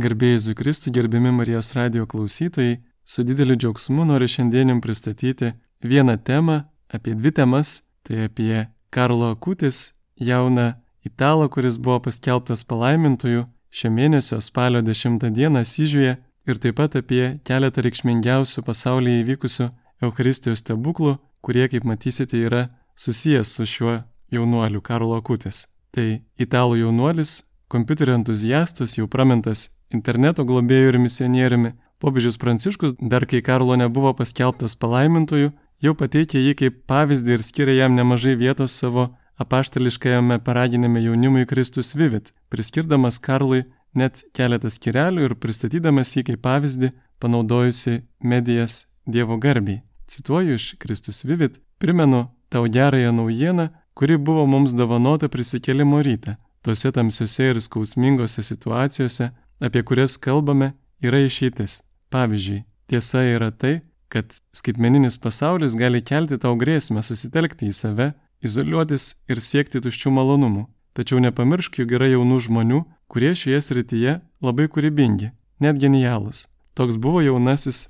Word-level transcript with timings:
Garbėjai 0.00 0.38
Zukristų, 0.40 0.94
gerbiami 0.96 1.28
Marijos 1.34 1.74
radio 1.76 2.06
klausytojai, 2.08 2.78
su 3.04 3.20
dideliu 3.26 3.56
džiaugsmu 3.58 4.06
noriu 4.08 4.28
šiandienim 4.32 4.78
pristatyti 4.80 5.50
vieną 5.84 6.14
temą, 6.24 6.62
apie 6.88 7.12
dvi 7.18 7.32
temas, 7.36 7.82
tai 8.06 8.24
apie 8.28 8.62
Karlo 8.88 9.28
Akutis, 9.34 9.90
jauną 10.16 10.70
italą, 11.04 11.50
kuris 11.52 11.76
buvo 11.76 11.98
paskelbtas 12.06 12.64
palaimintoju 12.70 13.44
šio 13.68 13.90
mėnesio 13.92 14.38
spalio 14.40 14.80
10 14.86 15.26
dieną 15.36 15.66
Syžiuje 15.68 16.16
ir 16.48 16.62
taip 16.62 16.78
pat 16.80 16.96
apie 17.02 17.36
keletą 17.44 17.84
reikšmingiausių 17.84 18.64
pasaulyje 18.64 19.26
įvykusių 19.26 19.68
Eucharistijos 20.06 20.64
stebuklų, 20.64 21.18
kurie, 21.44 21.66
kaip 21.68 21.84
matysite, 21.84 22.40
yra 22.40 22.70
susijęs 22.96 23.52
su 23.52 23.68
šiuo 23.68 24.00
jaunuoliu 24.32 24.80
Karlo 24.80 25.20
Akutis. 25.20 25.66
Tai 25.92 26.22
italų 26.40 26.86
jaunuolis, 26.86 27.42
kompiuterio 27.70 28.16
entuziastas, 28.18 28.96
jau 28.98 29.06
pramintas 29.06 29.68
interneto 29.94 30.44
globėjų 30.46 30.92
ir 30.92 30.98
misionieriumi, 31.02 31.72
popiežius 32.02 32.38
Pranciškus, 32.40 32.96
dar 33.00 33.26
kai 33.30 33.42
Karlo 33.46 33.76
nebuvo 33.78 34.12
paskelbtas 34.18 34.76
palaimintoju, 34.80 35.52
jau 35.84 35.94
pateikė 36.02 36.42
jį 36.42 36.54
kaip 36.62 36.80
pavyzdį 36.90 37.36
ir 37.36 37.44
skiria 37.46 37.76
jam 37.82 37.94
nemažai 37.98 38.34
vietos 38.40 38.74
savo 38.82 39.10
apaštališkajame 39.40 40.40
paraginime 40.44 41.02
jaunimui 41.04 41.46
Kristus 41.46 41.94
Vivit, 41.96 42.34
priskirdamas 42.52 43.20
Karlui 43.22 43.64
net 43.94 44.24
keletą 44.36 44.70
skirelių 44.70 45.28
ir 45.28 45.36
pristatydamas 45.40 46.12
jį 46.16 46.26
kaip 46.30 46.42
pavyzdį, 46.44 46.92
panaudojusi 47.20 48.02
medijas 48.20 48.84
Dievo 49.06 49.38
garbiai. 49.40 49.80
Cituoju 50.10 50.58
iš 50.58 50.74
Kristus 50.82 51.24
Vivit, 51.24 51.60
primenu 51.78 52.26
tau 52.50 52.66
gerąją 52.66 53.12
naujieną, 53.16 53.70
kuri 53.94 54.18
buvo 54.18 54.46
mums 54.46 54.74
dovanota 54.76 55.28
prisikėlimo 55.28 56.02
rytą. 56.02 56.36
Tose 56.62 56.92
tamsiose 56.92 57.50
ir 57.50 57.60
skausmingose 57.64 58.42
situacijose, 58.44 59.30
apie 59.60 59.82
kurias 59.82 60.16
kalbame, 60.20 60.72
yra 61.02 61.22
išeitis. 61.24 61.80
Pavyzdžiui, 62.10 62.64
tiesa 62.90 63.22
yra 63.36 63.50
tai, 63.50 63.80
kad 64.12 64.34
skaitmeninis 64.52 65.16
pasaulis 65.22 65.76
gali 65.78 66.02
kelti 66.02 66.38
tau 66.42 66.56
grėsmę 66.58 67.02
susitelkti 67.06 67.70
į 67.70 67.76
save, 67.76 68.08
izoliuotis 68.42 69.14
ir 69.30 69.40
siekti 69.40 69.80
tuščių 69.84 70.12
malonumų. 70.16 70.66
Tačiau 70.96 71.20
nepamiršk, 71.22 71.78
jog 71.80 71.94
yra 71.96 72.10
jaunų 72.10 72.40
žmonių, 72.48 72.80
kurie 73.06 73.30
šioje 73.38 73.60
srityje 73.68 74.16
labai 74.42 74.66
kūrybingi, 74.74 75.30
net 75.62 75.78
genialūs. 75.78 76.48
Toks 76.74 76.98
buvo 76.98 77.22
jaunasis 77.22 77.86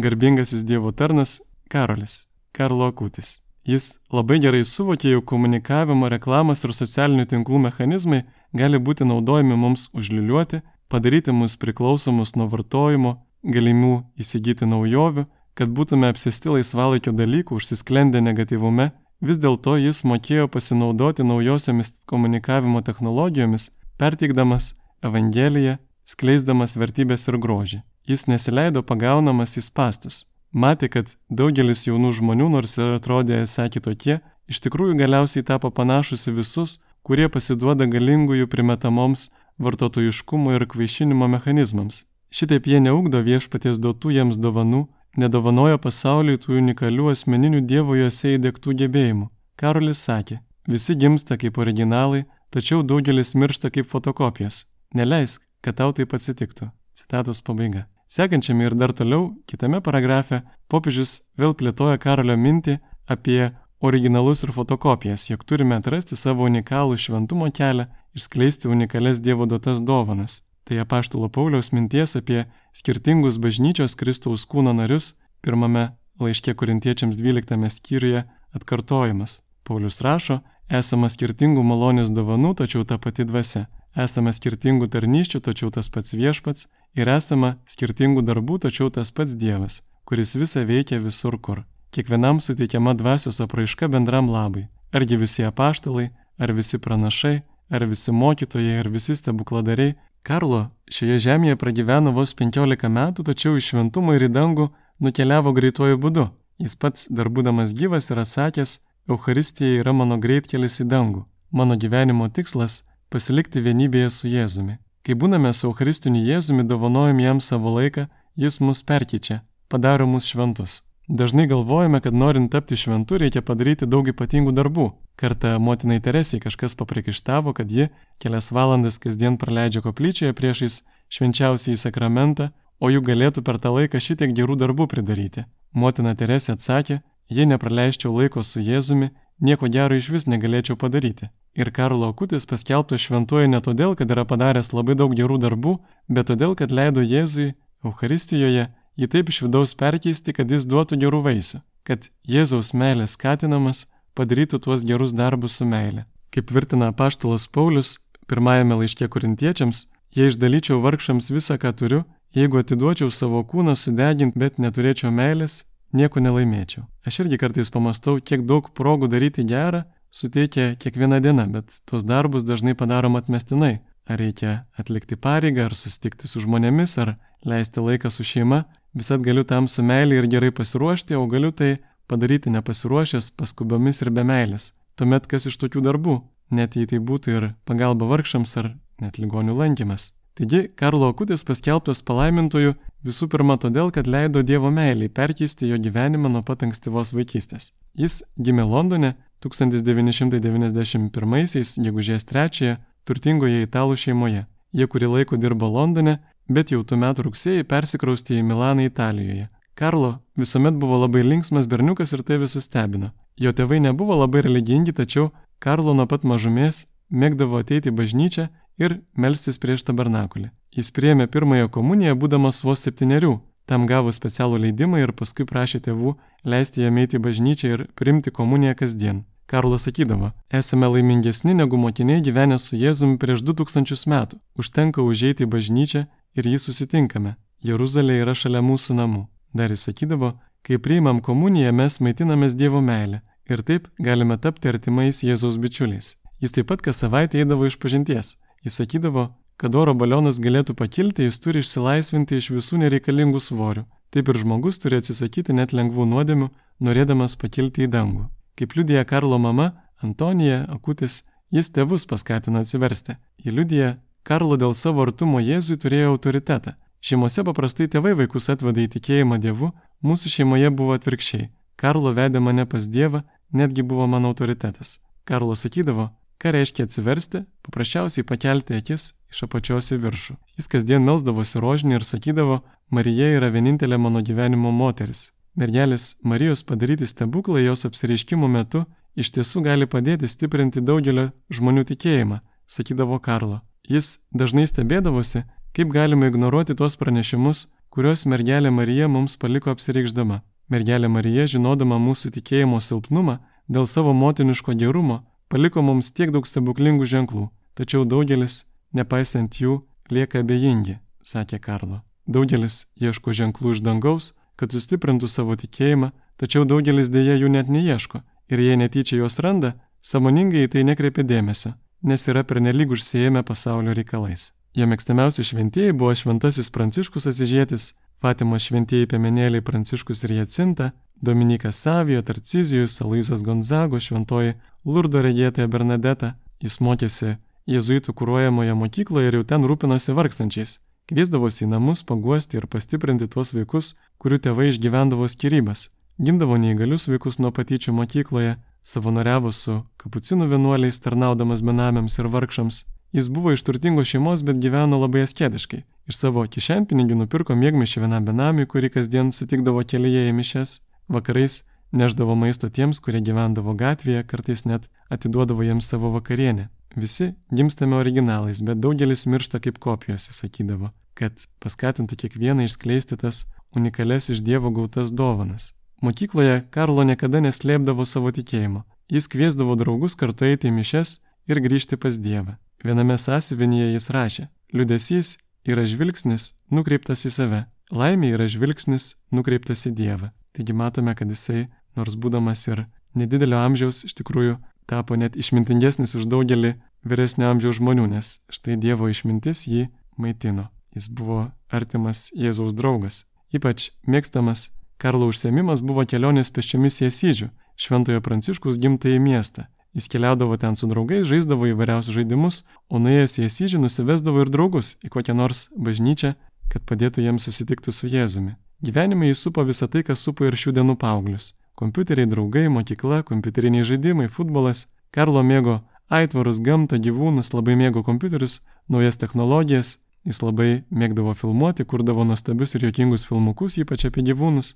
garbingasis 0.00 0.64
Dievo 0.64 0.92
tarnas 0.96 1.40
Karolis, 1.68 2.26
Karlo 2.56 2.88
Akutis. 2.88 3.40
Jis 3.68 3.98
labai 4.12 4.38
gerai 4.40 4.62
suvokė, 4.64 5.10
jog 5.14 5.26
komunikavimo, 5.28 6.08
reklamos 6.08 6.64
ir 6.64 6.72
socialinių 6.72 7.26
tinklų 7.28 7.60
mechanizmai 7.66 8.22
gali 8.56 8.80
būti 8.80 9.04
naudojami 9.04 9.56
mums 9.56 9.90
užliuliuoti, 9.92 10.62
padaryti 10.88 11.32
mus 11.32 11.58
priklausomus 11.60 12.34
nuo 12.36 12.48
vartojimo, 12.48 13.18
galimų 13.44 13.92
įsigyti 14.20 14.66
naujovių, 14.66 15.26
kad 15.54 15.68
būtume 15.76 16.08
apsėsti 16.08 16.54
laisvalaikio 16.54 17.12
dalykų, 17.12 17.60
užsisklendę 17.60 18.22
negatyvume, 18.24 18.90
vis 19.20 19.38
dėlto 19.38 19.76
jis 19.76 20.02
mokėjo 20.08 20.48
pasinaudoti 20.48 21.26
naujosiomis 21.26 22.00
komunikavimo 22.08 22.80
technologijomis, 22.80 23.70
perteikdamas 24.00 24.74
Evangeliją, 25.04 25.78
skleisdamas 26.04 26.76
vertybės 26.76 27.28
ir 27.28 27.38
grožį. 27.40 27.80
Jis 28.08 28.26
nesileido 28.28 28.82
pagaunamas 28.82 29.56
į 29.56 29.62
pastus. 29.76 30.24
Matė, 30.52 30.88
kad 30.90 31.14
daugelis 31.30 31.86
jaunų 31.86 32.10
žmonių, 32.18 32.48
nors 32.50 32.76
ir 32.78 32.96
atrodė 32.96 33.42
esą 33.44 33.68
kitokie, 33.70 34.18
iš 34.50 34.58
tikrųjų 34.64 34.96
galiausiai 34.98 35.46
tapo 35.46 35.70
panašus 35.70 36.26
į 36.26 36.40
visus, 36.40 36.80
kurie 37.06 37.28
pasiduoda 37.30 37.86
galingųjų 37.86 38.48
primetamoms 38.50 39.30
vartotojiškumo 39.62 40.56
ir 40.56 40.66
kvaišinimo 40.66 41.28
mechanizmams. 41.30 42.04
Šitaip 42.34 42.66
jie 42.66 42.80
neugdo 42.82 43.22
viešpaties 43.22 43.78
duotų 43.78 44.14
jiems 44.16 44.38
dovanų, 44.42 44.88
nedovanoja 45.18 45.78
pasauliui 45.78 46.38
tų 46.42 46.58
unikalių 46.58 47.10
asmeninių 47.14 47.62
Dievo 47.70 47.98
juose 47.98 48.34
įdėktų 48.36 48.74
gebėjimų. 48.82 49.30
Karolis 49.60 50.02
sakė, 50.02 50.40
visi 50.66 50.98
gimsta 50.98 51.38
kaip 51.38 51.58
originalai, 51.62 52.24
tačiau 52.50 52.82
daugelis 52.82 53.34
miršta 53.34 53.70
kaip 53.70 53.90
fotokopijas. 53.90 54.64
Neleisk, 54.94 55.46
kad 55.62 55.78
tau 55.78 55.92
taip 55.94 56.14
atsitiktų. 56.14 56.70
Citatos 56.94 57.42
pabaiga. 57.42 57.86
Sekančiame 58.10 58.66
ir 58.66 58.74
dar 58.74 58.90
toliau, 58.90 59.36
kitame 59.46 59.78
paragrafe, 59.86 60.40
popiežius 60.66 61.20
vėl 61.38 61.52
plėtoja 61.54 61.98
Karolio 62.02 62.34
mintį 62.34 62.80
apie 63.06 63.52
originalus 63.86 64.42
ir 64.42 64.50
fotokopijas, 64.56 65.28
jog 65.30 65.44
turime 65.46 65.76
atrasti 65.78 66.18
savo 66.18 66.48
unikalų 66.50 66.98
šventumo 66.98 67.46
kelią 67.54 67.86
ir 67.86 68.24
skleisti 68.24 68.66
unikalias 68.68 69.22
Dievo 69.22 69.46
duotas 69.46 69.78
dovanas. 69.80 70.40
Tai 70.66 70.82
apaštalo 70.82 71.30
Pauliaus 71.30 71.70
minties 71.72 72.16
apie 72.18 72.44
skirtingus 72.74 73.38
bažnyčios 73.38 73.94
Kristaus 73.94 74.42
kūno 74.46 74.74
narius 74.74 75.14
pirmame 75.42 75.88
laiške 76.20 76.54
korintiečiams 76.54 77.16
12 77.16 77.70
skyriuje 77.76 78.24
atkartojimas. 78.54 79.40
Paulius 79.62 80.00
rašo, 80.02 80.40
esama 80.68 81.08
skirtingų 81.10 81.62
malonės 81.62 82.10
dovanų, 82.10 82.56
tačiau 82.58 82.84
ta 82.84 82.98
pati 82.98 83.24
dvasia. 83.24 83.68
Esame 83.96 84.32
skirtingų 84.32 84.86
tarnyščių, 84.90 85.40
tačiau 85.40 85.70
tas 85.70 85.90
pats 85.90 86.14
viešpats. 86.14 86.68
Ir 86.94 87.08
esama 87.08 87.56
skirtingų 87.66 88.22
darbų, 88.22 88.60
tačiau 88.66 88.90
tas 88.90 89.10
pats 89.10 89.34
Dievas, 89.34 89.82
kuris 90.04 90.36
visą 90.36 90.64
veikia 90.66 90.98
visur 90.98 91.38
kur. 91.38 91.64
Kiekvienam 91.90 92.40
suteikiama 92.40 92.94
dvasios 92.94 93.40
apraiška 93.40 93.88
bendram 93.88 94.30
labai. 94.30 94.68
Argi 94.92 95.16
visi 95.16 95.42
apaštalai, 95.46 96.10
ar 96.38 96.52
visi 96.52 96.78
pranašai, 96.78 97.42
ar 97.70 97.86
visi 97.86 98.12
mokytojai, 98.12 98.78
ar 98.78 98.88
visi 98.88 99.16
stebukladariai, 99.16 99.96
Karlo 100.22 100.66
šioje 100.92 101.16
žemėje 101.24 101.56
pragyveno 101.56 102.12
vos 102.12 102.34
15 102.36 102.90
metų, 102.92 103.24
tačiau 103.24 103.56
iš 103.56 103.70
šventumo 103.72 104.12
ir 104.16 104.26
į 104.26 104.34
dangų 104.34 104.66
nukeliavo 105.00 105.54
greituoju 105.56 105.96
būdu. 106.02 106.26
Jis 106.60 106.76
pats, 106.76 107.06
dar 107.08 107.30
būdamas 107.32 107.72
gyvas, 107.72 108.10
yra 108.12 108.26
sakęs, 108.28 108.80
Euharistija 109.08 109.80
yra 109.80 109.94
mano 109.96 110.18
greitkelis 110.20 110.82
į 110.84 110.86
dangų. 110.92 111.24
Mano 111.50 111.74
gyvenimo 111.80 112.28
tikslas- 112.28 112.82
pasilikti 113.10 113.62
vienybėje 113.64 114.10
su 114.14 114.30
Jėzumi. 114.30 114.78
Kai 115.04 115.16
būname 115.16 115.52
su 115.56 115.66
Eucharistiniu 115.68 116.22
Jėzumi, 116.22 116.66
dovanojam 116.68 117.20
jam 117.20 117.40
savo 117.40 117.72
laiką, 117.78 118.06
jis 118.36 118.60
mus 118.60 118.82
perkyčia, 118.86 119.40
padaro 119.68 120.06
mus 120.06 120.28
šventus. 120.30 120.82
Dažnai 121.10 121.48
galvojame, 121.50 121.98
kad 122.00 122.14
norint 122.14 122.52
tapti 122.52 122.76
šventu 122.76 123.18
reikia 123.18 123.42
padaryti 123.42 123.86
daug 123.86 124.06
ypatingų 124.12 124.52
darbų. 124.54 124.84
Kartą 125.18 125.56
motinai 125.58 125.98
Teresijai 126.00 126.44
kažkas 126.44 126.76
papriekaištavo, 126.78 127.52
kad 127.52 127.70
ji 127.70 127.88
kelias 128.22 128.52
valandas 128.54 129.00
kasdien 129.02 129.38
praleidžia 129.40 129.82
koplyčioje 129.82 130.36
priešais 130.38 130.82
švenčiausiai 131.10 131.80
sakramentą, 131.80 132.52
o 132.78 132.92
juk 132.94 133.08
galėtų 133.10 133.42
per 133.42 133.58
tą 133.58 133.74
laiką 133.74 133.98
šitiek 133.98 134.30
gerų 134.38 134.54
darbų 134.62 134.86
pridaryti. 134.94 135.48
Motina 135.74 136.14
Teresė 136.14 136.54
atsakė, 136.54 137.00
jei 137.28 137.50
nepraleisčiau 137.50 138.14
laiko 138.14 138.46
su 138.46 138.62
Jėzumi, 138.62 139.10
nieko 139.40 139.66
gero 139.66 139.98
iš 139.98 140.12
vis 140.14 140.30
negalėčiau 140.30 140.78
padaryti. 140.78 141.26
Ir 141.54 141.70
Karlo 141.74 142.08
Akutis 142.08 142.46
paskelbtas 142.46 143.02
šventuoju 143.02 143.48
ne 143.50 143.58
todėl, 143.60 143.96
kad 143.98 144.10
yra 144.10 144.24
padaręs 144.24 144.70
labai 144.72 144.94
daug 144.94 145.14
gerų 145.18 145.40
darbų, 145.42 145.78
bet 146.08 146.30
todėl, 146.30 146.54
kad 146.54 146.70
leido 146.70 147.02
Jėzui 147.02 147.54
Euharistijoje 147.84 148.68
jį 149.00 149.08
taip 149.10 149.32
iš 149.32 149.42
vidaus 149.46 149.74
perkeisti, 149.74 150.34
kad 150.36 150.50
jis 150.50 150.66
duotų 150.68 151.00
gerų 151.02 151.22
vaisių, 151.26 151.62
kad 151.86 152.06
Jėzaus 152.28 152.70
meilė 152.76 153.08
skatinamas 153.10 153.86
padarytų 154.14 154.60
tuos 154.62 154.84
gerus 154.86 155.14
darbus 155.16 155.58
su 155.58 155.66
meilė. 155.66 156.06
Kaip 156.30 156.46
tvirtina 156.46 156.92
apaštalas 156.92 157.48
Paulius 157.50 157.96
pirmajame 158.30 158.78
laiške 158.78 159.08
korintiečiams, 159.10 159.88
jei 160.14 160.30
išdalyčiau 160.30 160.78
vargšams 160.84 161.32
visą, 161.34 161.58
ką 161.58 161.72
turiu, 161.74 162.04
jeigu 162.36 162.60
atiduočiau 162.62 163.10
savo 163.10 163.42
kūną 163.42 163.74
sudegint, 163.74 164.36
bet 164.38 164.62
neturėčiau 164.62 165.10
meilės, 165.10 165.64
nieko 165.92 166.22
nelaimėčiau. 166.22 166.84
Aš 167.06 167.24
irgi 167.24 167.40
kartais 167.42 167.72
pamastau, 167.74 168.20
kiek 168.22 168.46
daug 168.46 168.70
progų 168.76 169.10
daryti 169.10 169.42
gerą 169.46 169.82
suteikia 170.10 170.74
kiekviena 170.80 171.20
diena, 171.22 171.46
bet 171.46 171.80
tuos 171.86 172.04
darbus 172.04 172.44
dažnai 172.44 172.74
padarom 172.74 173.16
atmestinai. 173.16 173.80
Ar 174.10 174.18
reikia 174.18 174.64
atlikti 174.80 175.14
pareigą, 175.14 175.68
ar 175.68 175.74
susitikti 175.78 176.26
su 176.26 176.42
žmonėmis, 176.42 176.96
ar 176.98 177.14
leisti 177.46 177.82
laiką 177.84 178.10
su 178.10 178.26
šeima, 178.26 178.64
visat 178.96 179.22
galiu 179.22 179.44
tam 179.46 179.68
su 179.70 179.84
meilė 179.86 180.18
ir 180.18 180.26
gerai 180.32 180.50
pasiruošti, 180.50 181.14
o 181.14 181.26
galiu 181.30 181.52
tai 181.54 181.76
padaryti 182.10 182.50
nepasiruošęs, 182.50 183.30
paskubomis 183.38 184.02
ir 184.02 184.10
be 184.10 184.26
meilės. 184.26 184.72
Tuomet 184.98 185.30
kas 185.30 185.46
iš 185.46 185.60
tokių 185.62 185.84
darbų, 185.86 186.16
net 186.50 186.74
jei 186.74 186.90
tai 186.90 186.98
būtų 186.98 187.36
ir 187.36 187.50
pagalba 187.64 188.10
vargšams 188.10 188.56
ar 188.58 188.72
net 189.00 189.22
ligonių 189.22 189.54
lankymas. 189.62 190.10
Taigi, 190.38 190.60
Karlo 190.76 191.08
Akutis 191.10 191.44
paskelbtas 191.44 192.02
palaimintoju 192.06 192.74
visų 193.06 193.28
pirma 193.32 193.56
todėl, 193.60 193.90
kad 193.94 194.06
leido 194.06 194.42
Dievo 194.46 194.70
meiliai 194.70 195.08
perkeisti 195.08 195.68
jo 195.70 195.76
gyvenimą 195.78 196.28
nuo 196.30 196.42
pat 196.46 196.62
ankstyvos 196.66 197.14
vaikystės. 197.16 197.64
Jis 197.98 198.22
gimė 198.38 198.64
Londone 198.68 199.14
1991-aisiais, 199.44 201.78
gegužės 201.84 202.22
3-ąją, 202.30 202.74
turtingoje 203.04 203.62
italų 203.66 203.94
šeimoje. 203.96 204.42
Jie 204.70 204.86
kurį 204.86 205.06
laiką 205.16 205.36
dirbo 205.40 205.66
Londone 205.66 206.18
bet 206.50 206.72
jau 206.74 206.82
tų 206.84 206.98
metų 207.00 207.28
rugsėjai 207.28 207.66
persikraustė 207.70 208.40
į 208.40 208.46
Milaną 208.46 208.88
Italijoje. 208.88 209.48
Karlo 209.78 210.18
visuomet 210.36 210.76
buvo 210.80 210.98
labai 211.00 211.22
linksmas 211.24 211.68
berniukas 211.70 212.12
ir 212.12 212.24
tai 212.26 212.40
visus 212.42 212.66
stebino. 212.66 213.12
Jo 213.40 213.54
tėvai 213.56 213.78
nebuvo 213.80 214.18
labai 214.18 214.42
religingi, 214.44 214.92
tačiau 214.92 215.30
Karlo 215.62 215.94
nuo 215.94 216.06
pat 216.10 216.26
mažumės 216.26 216.84
mėgdavo 217.10 217.62
ateiti 217.62 217.92
į 217.92 217.96
bažnyčią 217.96 218.48
ir 218.80 218.98
melstis 219.14 219.60
prieš 219.62 219.84
tabernakulį. 219.88 220.50
Jis 220.76 220.90
priėmė 220.96 221.26
pirmąją 221.34 221.70
komuniją 221.76 222.16
būdamas 222.18 222.62
vos 222.66 222.84
septyniarių, 222.86 223.38
tam 223.70 223.86
gavo 223.86 224.12
specialų 224.12 224.62
leidimą 224.64 225.02
ir 225.04 225.12
paskui 225.16 225.46
prašė 225.46 225.82
tėvų 225.86 226.16
leisti 226.44 226.82
jam 226.84 226.98
eiti 227.02 227.18
į 227.18 227.24
bažnyčią 227.26 227.74
ir 227.74 227.84
priimti 227.98 228.32
komuniją 228.34 228.74
kasdien. 228.82 229.24
Karlas 229.50 229.82
sakydavo, 229.86 230.30
esame 230.58 230.86
laimingesni 230.86 231.56
negu 231.58 231.78
mokiniai 231.84 232.22
gyvenę 232.22 232.58
su 232.62 232.76
Jėzumi 232.78 233.18
prieš 233.18 233.42
2000 233.42 234.06
metų. 234.12 234.38
Užtenka 234.58 235.02
užeiti 235.02 235.42
į 235.42 235.50
bažnyčią 235.54 236.04
ir 236.38 236.46
jį 236.52 236.58
susitinkame. 236.66 237.34
Jeruzalė 237.66 238.20
yra 238.22 238.34
šalia 238.34 238.62
mūsų 238.62 238.94
namų. 239.00 239.24
Dar 239.52 239.74
jis 239.74 239.88
sakydavo, 239.88 240.36
kai 240.62 240.78
priimam 240.78 241.18
komuniją, 241.20 241.72
mes 241.74 241.98
maitinamės 241.98 242.54
Dievo 242.54 242.80
meilę 242.80 243.24
ir 243.50 243.64
taip 243.66 243.88
galime 243.98 244.38
tapti 244.38 244.70
artimais 244.70 245.24
Jėzaus 245.26 245.58
bičiuliais. 245.58 246.14
Jis 246.40 246.54
taip 246.54 246.70
pat 246.70 246.86
kas 246.86 247.02
savaitę 247.02 247.42
eidavo 247.42 247.66
iš 247.66 247.76
pažinties. 247.82 248.36
Jis 248.64 248.80
sakydavo, 248.80 249.30
kad 249.60 249.76
oro 249.76 249.94
balionas 249.94 250.40
galėtų 250.40 250.74
pakilti, 250.76 251.26
jis 251.28 251.40
turi 251.40 251.62
išsilaisvinti 251.64 252.36
iš 252.40 252.50
visų 252.54 252.80
nereikalingų 252.82 253.40
svorių. 253.40 253.86
Taip 254.10 254.28
ir 254.28 254.38
žmogus 254.42 254.80
turi 254.82 254.98
atsisakyti 255.00 255.54
net 255.56 255.72
lengvų 255.76 256.06
nuodėmių, 256.12 256.48
norėdamas 256.80 257.36
pakilti 257.40 257.86
į 257.86 257.90
dangų. 257.94 258.26
Kaip 258.58 258.76
liudija 258.76 259.04
Karlo 259.04 259.38
mama, 259.38 259.70
Antonija 260.02 260.64
Akutis, 260.68 261.22
jis 261.52 261.70
tėvus 261.72 262.06
paskatina 262.10 262.64
atsiversti. 262.64 263.16
Ji 263.44 263.54
liudija, 263.54 263.94
Karlo 264.22 264.56
dėl 264.60 264.74
savo 264.74 265.04
artumo 265.06 265.40
Jėzui 265.40 265.78
turėjo 265.80 266.14
autoritetą. 266.14 266.74
Šeimose 267.00 267.44
paprastai 267.44 267.88
tėvai 267.88 268.12
vaikus 268.18 268.50
atveda 268.52 268.82
į 268.84 268.90
tikėjimą 268.96 269.38
Dievu, 269.40 269.70
mūsų 270.04 270.32
šeimoje 270.34 270.68
buvo 270.76 270.96
atvirkščiai. 270.98 271.48
Karlo 271.80 272.12
vedė 272.12 272.42
mane 272.44 272.66
pas 272.68 272.88
Dievą, 272.88 273.22
netgi 273.52 273.82
buvo 273.82 274.06
mano 274.06 274.34
autoritetas. 274.34 274.98
Karlo 275.24 275.56
sakydavo, 275.56 276.10
ką 276.40 276.52
reiškia 276.56 276.86
atsiversti, 276.88 277.42
paprasčiausiai 277.66 278.24
pakelti 278.26 278.78
akis 278.78 279.10
iš 279.32 279.42
apačios 279.46 279.92
į 279.94 280.00
viršų. 280.04 280.36
Jis 280.56 280.70
kasdien 280.72 281.04
melsdavosi 281.04 281.60
rožinį 281.60 281.98
ir 281.98 282.06
sakydavo, 282.08 282.62
Marija 282.90 283.28
yra 283.36 283.50
vienintelė 283.52 283.98
mano 284.00 284.22
gyvenimo 284.24 284.72
moteris. 284.72 285.30
Mergelės 285.60 286.16
Marijos 286.22 286.62
padaryti 286.64 287.06
stebuklai 287.10 287.64
jos 287.66 287.84
apsireiškimų 287.88 288.48
metu 288.48 288.84
iš 289.18 289.32
tiesų 289.34 289.64
gali 289.66 289.86
padėti 289.90 290.28
stiprinti 290.30 290.80
daugelio 290.80 291.28
žmonių 291.52 291.84
tikėjimą, 291.90 292.40
sakydavo 292.66 293.18
Karlo. 293.20 293.60
Jis 293.90 294.20
dažnai 294.32 294.68
stebėdavosi, 294.70 295.42
kaip 295.74 295.90
galima 295.92 296.30
ignoruoti 296.30 296.76
tuos 296.78 296.96
pranešimus, 296.96 297.66
kuriuos 297.90 298.24
mergelė 298.30 298.70
Marija 298.70 299.08
mums 299.08 299.36
paliko 299.36 299.74
apsireikšdama. 299.74 300.40
Mergelė 300.70 301.10
Marija, 301.10 301.48
žinodama 301.50 301.98
mūsų 301.98 302.30
tikėjimo 302.36 302.78
silpnumą, 302.80 303.40
dėl 303.66 303.86
savo 303.90 304.14
motiniško 304.14 304.76
gerumo, 304.78 305.24
paliko 305.50 305.82
mums 305.82 306.12
tiek 306.14 306.30
daug 306.30 306.46
stebuklingų 306.46 307.06
ženklų, 307.12 307.48
tačiau 307.74 308.06
daugelis, 308.06 308.64
nepaisant 308.94 309.58
jų, 309.60 309.80
lieka 310.14 310.44
abejingi, 310.44 310.98
sakė 311.26 311.58
Karlo. 311.58 312.00
Daugelis 312.26 312.86
ieško 313.02 313.34
ženklų 313.34 313.74
iš 313.74 313.82
dangaus, 313.82 314.32
kad 314.56 314.70
sustiprintų 314.70 315.28
savo 315.28 315.56
tikėjimą, 315.58 316.12
tačiau 316.38 316.66
daugelis 316.68 317.10
dėja 317.10 317.38
jų 317.40 317.50
net 317.56 317.72
neieško 317.72 318.22
ir 318.50 318.62
jei 318.62 318.78
netyčia 318.78 319.18
juos 319.18 319.40
randa, 319.42 319.74
samoningai 320.02 320.66
į 320.66 320.72
tai 320.74 320.86
nekreipia 320.86 321.26
dėmesio, 321.26 321.74
nes 322.02 322.28
yra 322.30 322.44
pernelyg 322.46 322.94
užsiejami 322.94 323.42
pasaulio 323.46 323.94
reikalais. 323.96 324.52
Jo 324.78 324.86
mėgstamiausi 324.86 325.42
šventieji 325.42 325.96
buvo 325.98 326.14
šventasis 326.14 326.70
Pranciškus 326.70 327.26
Asižėtis, 327.32 327.94
Fatimos 328.20 328.68
šventieji 328.68 329.08
piemenėliai 329.10 329.64
Pranciškus 329.64 330.26
ir 330.26 330.36
Jacinta, 330.36 330.90
Dominikas 331.20 331.76
Savijo, 331.76 332.22
Tarcizijus, 332.22 333.00
Aloisas 333.00 333.44
Gonzago, 333.44 334.00
šventoji 334.00 334.54
Lurdo 334.84 335.20
regėtoja 335.20 335.68
Bernadeta. 335.68 336.34
Jis 336.60 336.80
mokėsi 336.80 337.36
jėzuitų 337.68 338.14
kūruojamoje 338.16 338.74
mokykloje 338.76 339.28
ir 339.28 339.36
jau 339.38 339.44
ten 339.52 339.66
rūpinosi 339.68 340.16
vargstančiais. 340.16 340.78
Kviesdavosi 341.10 341.66
į 341.66 341.72
namus 341.74 342.04
paguosti 342.06 342.56
ir 342.56 342.66
pastiprinti 342.70 343.28
tuos 343.28 343.52
vaikus, 343.52 343.94
kurių 344.22 344.38
tėvai 344.46 344.70
išgyvendavo 344.70 345.28
skirybas, 345.28 345.88
gindavo 346.16 346.56
neįgalius 346.60 347.08
vaikus 347.10 347.40
nuo 347.42 347.50
patyčių 347.52 347.92
mokykloje, 347.98 348.56
savanoriavo 348.82 349.52
su 349.52 349.80
kapucinų 350.00 350.48
vienuoliais, 350.52 351.00
tarnaudamas 351.04 351.64
benamiams 351.66 352.16
ir 352.18 352.30
vargšams. 352.32 352.84
Jis 353.12 353.28
buvo 353.28 353.52
iš 353.52 353.64
turtingos 353.66 354.08
šeimos, 354.08 354.44
bet 354.46 354.60
gyveno 354.62 355.00
labai 355.02 355.24
asketiškai. 355.26 355.82
Iš 356.08 356.16
savo 356.16 356.44
kišenpinigį 356.46 357.18
nupirko 357.18 357.56
mėgmišį 357.58 358.04
vienam 358.04 358.24
benamiui, 358.24 358.68
kurį 358.70 358.92
kasdien 358.94 359.34
sutikdavo 359.34 359.82
kelyje 359.82 360.28
į 360.30 360.36
mišes. 360.36 360.76
Vakarais 361.10 361.64
neždavo 361.92 362.36
maisto 362.38 362.68
tiems, 362.70 363.00
kurie 363.02 363.20
gyvendavo 363.26 363.74
gatvėje, 363.74 364.22
kartais 364.30 364.62
net 364.64 364.86
atiduodavo 365.10 365.66
jiems 365.66 365.88
savo 365.90 366.12
vakarienę. 366.14 366.68
Visi 366.96 367.32
gimstame 367.54 367.96
originalais, 367.98 368.62
bet 368.62 368.78
daugelis 368.82 369.26
miršta 369.26 369.60
kaip 369.62 369.78
kopijos, 369.82 370.28
jis 370.30 370.40
sakydavo, 370.44 370.90
kad 371.18 371.46
paskatintų 371.62 372.18
kiekvieną 372.22 372.66
išskleisti 372.66 373.18
tas 373.18 373.44
unikales 373.74 374.30
iš 374.30 374.42
Dievo 374.46 374.70
gautas 374.70 375.10
dovanas. 375.10 375.72
Mokykloje 376.02 376.64
Karlo 376.70 377.02
niekada 377.04 377.42
neslėpdavo 377.42 378.06
savo 378.06 378.30
tikėjimo. 378.30 378.86
Jis 379.10 379.26
kviesdavo 379.28 379.74
draugus 379.76 380.14
kartu 380.16 380.46
eiti 380.46 380.70
į 380.70 380.76
mišes 380.78 381.18
ir 381.50 381.60
grįžti 381.60 381.98
pas 381.98 382.18
Dievą. 382.22 382.56
Viename 382.86 383.18
sąsivinyje 383.18 383.92
jis 383.92 384.10
rašė, 384.14 384.48
liudesys 384.72 385.36
yra 385.66 385.84
žvilgsnis 385.84 386.54
nukreiptas 386.70 387.26
į 387.26 387.34
save, 387.34 387.64
laimė 387.92 388.32
yra 388.38 388.46
žvilgsnis 388.48 389.16
nukreiptas 389.34 389.84
į 389.90 389.94
Dievą. 389.98 390.30
Taigi 390.56 390.74
matome, 390.74 391.14
kad 391.14 391.30
jisai, 391.30 391.68
nors 391.96 392.16
būdamas 392.18 392.66
ir 392.70 392.86
nedidelio 393.14 393.60
amžiaus, 393.62 394.04
iš 394.06 394.16
tikrųjų 394.18 394.58
tapo 394.90 395.16
net 395.16 395.36
išmintingesnis 395.38 396.16
už 396.18 396.26
daugelį 396.30 396.74
vyresnio 397.06 397.50
amžiaus 397.50 397.78
žmonių, 397.78 398.08
nes 398.10 398.40
štai 398.50 398.76
Dievo 398.80 399.08
išmintis 399.10 399.66
jį 399.70 399.88
maitino. 400.18 400.68
Jis 400.94 401.06
buvo 401.06 401.50
artimas 401.70 402.30
Jėzaus 402.34 402.74
draugas. 402.74 403.24
Ypač 403.54 403.90
mėgstamas 404.06 404.70
Karlo 405.00 405.30
užsiemimas 405.30 405.80
buvo 405.86 406.04
kelionės 406.04 406.50
pešiomis 406.52 407.00
į 407.00 407.06
Esyžių, 407.08 407.46
Šventojo 407.80 408.20
Pranciškus 408.20 408.78
gimtąjį 408.82 409.20
miestą. 409.22 409.64
Jis 409.96 410.06
keliaudavo 410.12 410.58
ten 410.60 410.76
su 410.76 410.86
draugais, 410.90 411.24
žaisdavo 411.26 411.70
įvairiausius 411.70 412.14
žaidimus, 412.18 412.60
o 412.92 413.00
nuėjęs 413.02 413.38
į 413.40 413.46
Esyžių 413.48 413.80
nusivesdavo 413.86 414.44
ir 414.44 414.52
draugus 414.52 414.92
į 415.02 415.10
kokią 415.14 415.34
nors 415.34 415.68
bažnyčią, 415.74 416.34
kad 416.70 416.84
padėtų 416.86 417.24
jiems 417.24 417.48
susitikti 417.48 417.94
su 417.94 418.10
Jėzumi. 418.12 418.54
Gyvenime 418.82 419.26
jis 419.26 419.42
supo 419.42 419.64
visą 419.64 419.88
tai, 419.92 420.00
kas 420.02 420.22
supo 420.24 420.46
ir 420.48 420.56
šių 420.56 420.72
dienų 420.78 420.94
paauglius. 421.00 421.52
Kompiuteriai, 421.76 422.28
draugai, 422.28 422.68
mokykla, 422.72 423.20
kompiuteriniai 423.28 423.84
žaidimai, 423.84 424.28
futbolas. 424.32 424.86
Karlo 425.12 425.42
mėgo 425.44 425.80
aitvarus, 426.08 426.62
gamtą, 426.64 426.96
gyvūnus, 426.96 427.52
labai 427.52 427.76
mėgo 427.76 428.00
kompiuterius, 428.06 428.60
naujas 428.88 429.20
technologijas. 429.20 429.98
Jis 430.24 430.40
labai 430.40 430.70
mėgdavo 430.92 431.34
filmuoti, 431.36 431.84
kurdavo 431.84 432.24
nuostabius 432.24 432.74
ir 432.76 432.88
jokingus 432.88 433.26
filmukus, 433.28 433.76
ypač 433.80 434.06
apie 434.08 434.24
gyvūnus. 434.24 434.74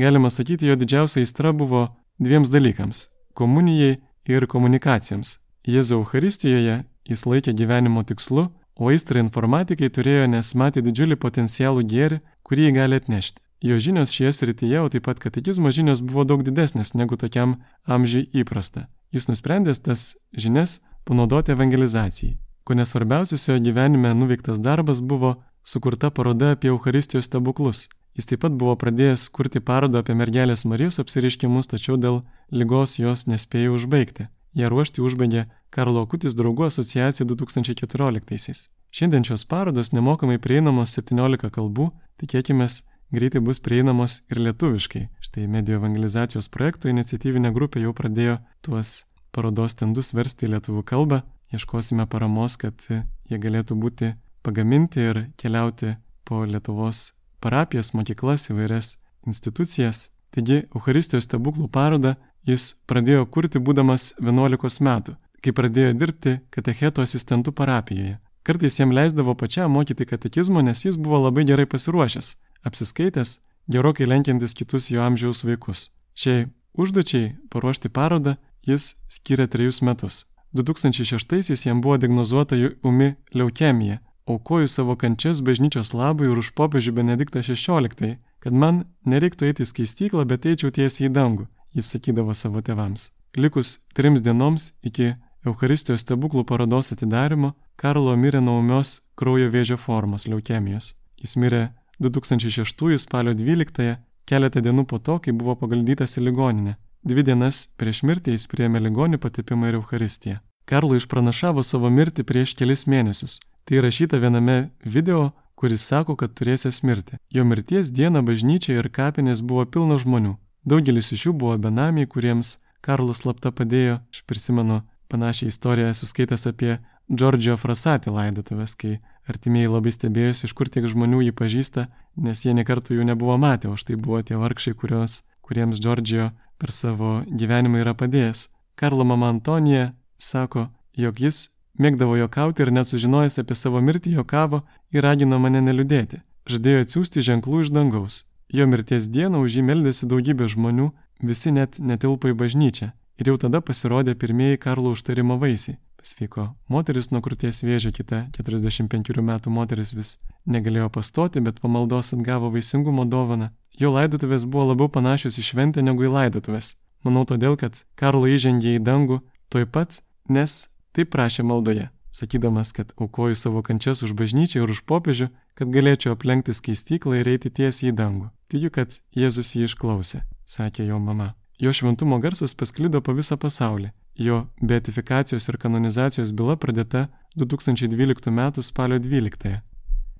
Galima 0.00 0.32
sakyti, 0.32 0.68
jo 0.68 0.76
didžiausia 0.76 1.20
aistra 1.20 1.52
buvo 1.52 1.88
dviems 2.20 2.48
dalykams- 2.52 3.08
komunijai 3.38 3.98
ir 4.28 4.46
komunikacijoms. 4.46 5.38
Jėzau 5.68 6.00
Euharistijoje 6.04 6.84
jis 7.08 7.26
laikė 7.26 7.52
gyvenimo 7.52 8.02
tikslu, 8.04 8.48
o 8.76 8.90
aistrą 8.92 9.20
informatikai 9.24 9.88
turėjo, 9.88 10.26
nes 10.28 10.54
matė 10.54 10.82
didžiulį 10.84 11.16
potencialų 11.16 11.84
gėrį, 11.92 12.20
kurį 12.46 12.68
jį 12.68 12.76
gali 12.78 13.00
atnešti. 13.02 13.42
Jo 13.66 13.78
žinios 13.80 14.12
šioje 14.12 14.32
srityje, 14.38 14.80
o 14.84 14.88
taip 14.92 15.06
pat 15.08 15.18
katekizmo 15.18 15.72
žinios 15.72 16.02
buvo 16.04 16.26
daug 16.28 16.44
didesnės 16.46 16.94
negu 16.94 17.16
tokiam 17.16 17.56
amžiai 17.86 18.28
įprasta. 18.42 18.86
Jis 19.12 19.26
nusprendęs 19.30 19.80
tas 19.80 20.14
žinias 20.36 20.80
panaudoti 21.08 21.54
evangelizacijai. 21.56 22.36
Ko 22.66 22.74
nesvarbiausias 22.74 23.48
jo 23.48 23.56
gyvenime 23.62 24.12
nuveiktas 24.14 24.60
darbas 24.60 25.00
buvo 25.00 25.36
sukurta 25.64 26.10
paroda 26.10 26.52
apie 26.54 26.68
Euharistijos 26.68 27.30
stebuklus. 27.30 27.88
Jis 28.16 28.30
taip 28.30 28.44
pat 28.44 28.54
buvo 28.56 28.76
pradėjęs 28.80 29.28
kurti 29.32 29.60
parodą 29.60 30.00
apie 30.02 30.14
mergelės 30.16 30.64
Marijos 30.64 31.00
apsiriškimus, 31.02 31.68
tačiau 31.72 31.98
dėl 32.00 32.22
lygos 32.50 32.98
jos 32.98 33.26
nespėjo 33.26 33.76
užbaigti. 33.76 34.28
Ją 34.56 34.70
ruošti 34.72 35.02
užbaigė 35.04 35.44
Karlo 35.70 36.06
Kutis 36.08 36.36
draugų 36.36 36.70
asociacija 36.70 37.26
2014-aisiais. 37.28 38.68
Šiandien 38.96 39.26
šios 39.28 39.44
parodos 39.44 39.92
nemokamai 39.92 40.38
prieinamos 40.40 40.94
17 40.96 41.50
kalbų, 41.52 41.90
tikėkime, 42.20 42.66
greitai 43.14 43.40
bus 43.40 43.60
prieinamos 43.62 44.20
ir 44.30 44.40
lietuviškai. 44.42 45.06
Štai 45.22 45.46
medijų 45.50 45.80
evangelizacijos 45.80 46.48
projekto 46.52 46.90
iniciatyvinė 46.90 47.52
grupė 47.54 47.84
jau 47.84 47.94
pradėjo 47.96 48.38
tuos 48.66 49.04
parodos 49.34 49.76
stendus 49.76 50.12
versti 50.16 50.48
į 50.48 50.56
lietuvių 50.56 50.84
kalbą. 50.86 51.22
Ieškosime 51.54 52.08
paramos, 52.10 52.56
kad 52.58 52.88
jie 52.90 53.38
galėtų 53.38 53.76
būti 53.78 54.14
pagaminti 54.42 55.02
ir 55.10 55.22
keliauti 55.38 55.94
po 56.26 56.42
Lietuvos 56.44 57.12
parapijas, 57.40 57.92
mokyklas, 57.94 58.48
įvairias 58.50 58.96
institucijas. 59.26 60.10
Taigi, 60.34 60.64
Euharistijos 60.74 61.28
stebuklų 61.28 61.68
parodą 61.72 62.16
jis 62.46 62.74
pradėjo 62.90 63.26
kurti 63.30 63.62
būdamas 63.62 64.12
11 64.22 64.82
metų, 64.86 65.16
kai 65.42 65.54
pradėjo 65.54 65.94
dirbti 66.00 66.38
katecheto 66.54 67.04
asistentų 67.06 67.54
parapijoje. 67.54 68.18
Kartais 68.46 68.78
jam 68.78 68.92
leisdavo 68.94 69.34
pačiam 69.34 69.72
mokyti 69.74 70.06
katekizmo, 70.06 70.62
nes 70.62 70.84
jis 70.84 70.96
buvo 70.96 71.18
labai 71.24 71.42
gerai 71.48 71.66
pasiruošęs 71.66 72.28
apsiskaitęs, 72.68 73.40
gerokai 73.66 74.06
lenkiantis 74.06 74.54
kitus 74.54 74.90
jo 74.90 75.02
amžiaus 75.02 75.42
vaikus. 75.44 75.90
Šiai 76.14 76.46
užduočiai 76.78 77.34
paruošti 77.50 77.88
parodą 77.88 78.36
jis 78.66 78.94
skiria 79.08 79.46
trejus 79.46 79.82
metus. 79.82 80.26
2006-aisiais 80.54 81.66
jam 81.66 81.80
buvo 81.80 81.96
diagnozuota 81.98 82.56
umi 82.82 83.14
leukemija. 83.34 83.98
Aukoju 84.26 84.68
savo 84.68 84.96
kančias 84.96 85.42
bažnyčios 85.42 85.92
labui 85.94 86.30
ir 86.30 86.38
už 86.38 86.54
popiežių 86.58 86.92
Benediktą 86.92 87.42
XVI, 87.42 88.16
kad 88.38 88.52
man 88.52 88.84
nereiktų 89.06 89.50
eiti 89.50 89.62
į 89.62 89.70
skaistyklą, 89.70 90.24
bet 90.26 90.46
eičiau 90.46 90.70
tiesiai 90.70 91.06
į 91.10 91.14
dangų, 91.18 91.46
jis 91.74 91.90
sakydavo 91.94 92.34
savo 92.34 92.62
tėvams. 92.62 93.10
Likus 93.36 93.78
trims 93.94 94.22
dienoms 94.22 94.72
iki 94.82 95.14
Eucharistijos 95.46 96.02
stebuklų 96.02 96.42
parodos 96.44 96.90
atidarimo, 96.90 97.52
Karlo 97.78 98.16
mirė 98.18 98.40
nuo 98.42 98.58
umios 98.58 98.96
kraujo 99.14 99.46
vėžio 99.52 99.76
formos 99.78 100.26
leukemijos. 100.26 100.94
Jis 101.22 101.36
mirė 101.38 101.68
2006 102.02 102.98
spalio 102.98 103.34
12, 103.34 103.96
keletą 104.26 104.62
dienų 104.64 104.84
po 104.90 104.98
to, 104.98 105.20
kai 105.22 105.32
buvo 105.32 105.54
pagaldytas 105.60 106.18
į 106.18 106.26
ligoninę. 106.28 106.74
Dvi 107.06 107.22
dienas 107.22 107.68
prieš 107.78 108.02
mirtį 108.02 108.34
jis 108.34 108.48
priėmė 108.50 108.82
ligonių 108.88 109.20
patipimą 109.22 109.70
ir 109.70 109.78
Eucharistiją. 109.78 110.40
Karlo 110.66 110.96
išpranašavo 110.98 111.62
savo 111.62 111.92
mirtį 111.94 112.24
prieš 112.26 112.56
kelis 112.58 112.88
mėnesius. 112.90 113.38
Tai 113.66 113.84
rašyta 113.84 114.18
viename 114.18 114.72
video, 114.82 115.30
kuris 115.54 115.86
sako, 115.86 116.16
kad 116.18 116.34
turėsės 116.34 116.82
mirti. 116.82 117.20
Jo 117.30 117.46
mirties 117.46 117.92
dieną 117.94 118.24
bažnyčia 118.26 118.80
ir 118.80 118.90
kapinės 118.90 119.46
buvo 119.46 119.62
pilno 119.70 120.00
žmonių. 120.02 120.34
Daugelis 120.66 121.12
iš 121.14 121.28
jų 121.28 121.36
buvo 121.38 121.54
benamiai, 121.68 122.10
kuriems 122.10 122.56
Karlas 122.82 123.22
slapta 123.22 123.54
padėjo. 123.54 124.00
Aš 124.10 124.26
prisimenu 124.26 124.82
panašią 125.12 125.50
istoriją 125.52 125.94
suskaitęs 125.94 126.46
apie 126.50 126.78
Džordžio 127.06 127.54
Frasatį 127.60 128.10
laidotuvės, 128.10 128.74
kai 128.74 128.96
artimieji 129.30 129.70
labai 129.70 129.92
stebėjosi, 129.94 130.48
iš 130.48 130.54
kur 130.58 130.70
tiek 130.72 130.88
žmonių 130.90 131.22
jį 131.28 131.34
pažįsta, 131.38 131.86
nes 132.18 132.42
jie 132.44 132.54
nekartų 132.58 132.98
jų 132.98 133.06
nebuvo 133.06 133.36
matę, 133.38 133.70
o 133.70 133.76
štai 133.78 133.94
buvo 133.96 134.22
tie 134.26 134.38
vargšai, 134.40 134.74
kurios, 134.74 135.20
kuriems 135.46 135.78
Džordžio 135.78 136.32
per 136.58 136.72
savo 136.74 137.20
gyvenimą 137.30 137.84
yra 137.84 137.94
padėjęs. 137.94 138.48
Karlo 138.74 139.04
mama 139.04 139.30
Antonija 139.30 139.92
sako, 140.18 140.68
jog 140.98 141.20
jis 141.20 141.48
mėgdavo 141.78 142.16
jokauti 142.18 142.64
ir 142.64 142.72
net 142.72 142.90
sužinojęs 142.90 143.38
apie 143.42 143.54
savo 143.54 143.80
mirtį 143.80 144.16
jokavo 144.18 144.64
ir 144.92 145.06
ragino 145.06 145.38
mane 145.38 145.62
neliūdėti. 145.62 146.22
Žadėjo 146.50 146.82
atsiųsti 146.84 147.24
ženklų 147.26 147.64
iš 147.64 147.72
dangaus. 147.74 148.24
Jo 148.52 148.66
mirties 148.70 149.08
dieną 149.10 149.40
už 149.42 149.58
jį 149.58 149.64
meldėsi 149.66 150.06
daugybė 150.10 150.46
žmonių, 150.50 150.92
visi 151.22 151.50
net 151.50 151.78
netilpo 151.78 152.30
į 152.30 152.36
bažnyčią. 152.38 152.92
Ir 153.16 153.30
jau 153.30 153.36
tada 153.40 153.62
pasirodė 153.64 154.12
pirmieji 154.14 154.60
Karlo 154.60 154.92
užtarimo 154.92 155.38
vaisiai. 155.40 155.78
Pasveiko 155.96 156.50
moteris 156.68 157.08
nuo 157.10 157.22
krūties 157.24 157.62
vėžio, 157.64 157.90
kita 157.96 158.26
45 158.36 159.22
metų 159.24 159.50
moteris 159.50 159.94
vis 159.96 160.10
negalėjo 160.44 160.90
pastoti, 160.92 161.40
bet 161.40 161.62
pamaldos 161.62 162.12
atgavo 162.14 162.50
vaisingumo 162.52 163.06
dovaną. 163.08 163.48
Jo 163.80 163.90
laidotuvės 163.94 164.44
buvo 164.44 164.68
labiau 164.72 164.90
panašios 164.92 165.40
į 165.40 165.46
šventę 165.48 165.82
negu 165.82 166.04
į 166.06 166.12
laidotuvės. 166.12 166.74
Manau 167.04 167.24
todėl, 167.24 167.56
kad 167.56 167.80
Karlo 167.96 168.28
įžengė 168.28 168.76
į 168.76 168.84
dangų 168.84 169.22
toj 169.48 169.66
pat, 169.72 170.02
nes 170.28 170.66
taip 170.92 171.10
prašė 171.14 171.46
maldoje, 171.48 171.88
sakydamas, 172.12 172.74
kad 172.76 172.92
aukoju 173.00 173.38
savo 173.38 173.64
kančias 173.64 174.04
už 174.04 174.12
bažnyčią 174.18 174.62
ir 174.62 174.74
už 174.76 174.84
popiežių, 174.84 175.30
kad 175.56 175.72
galėčiau 175.72 176.12
aplenkti 176.12 176.52
skaistyklą 176.52 177.22
ir 177.22 177.32
eiti 177.32 177.48
tiesiai 177.48 177.94
į 177.94 177.96
dangų. 177.96 178.30
Tikiu, 178.52 178.70
kad 178.76 179.00
Jėzus 179.16 179.56
jį 179.56 179.70
išklausė, 179.70 180.22
sakė 180.44 180.90
jo 180.92 181.00
mama. 181.00 181.32
Jo 181.58 181.72
šventumo 181.72 182.18
garsas 182.18 182.54
pasklido 182.54 183.00
po 183.00 183.12
visą 183.16 183.36
pasaulį. 183.40 183.90
Jo 184.16 184.46
beatifikacijos 184.60 185.48
ir 185.48 185.56
kanonizacijos 185.56 186.32
byla 186.32 186.56
pradėta 186.56 187.08
2012 187.36 188.28
m. 188.30 188.62
spalio 188.62 188.98
12. 188.98 189.36
-ąją. 189.36 189.60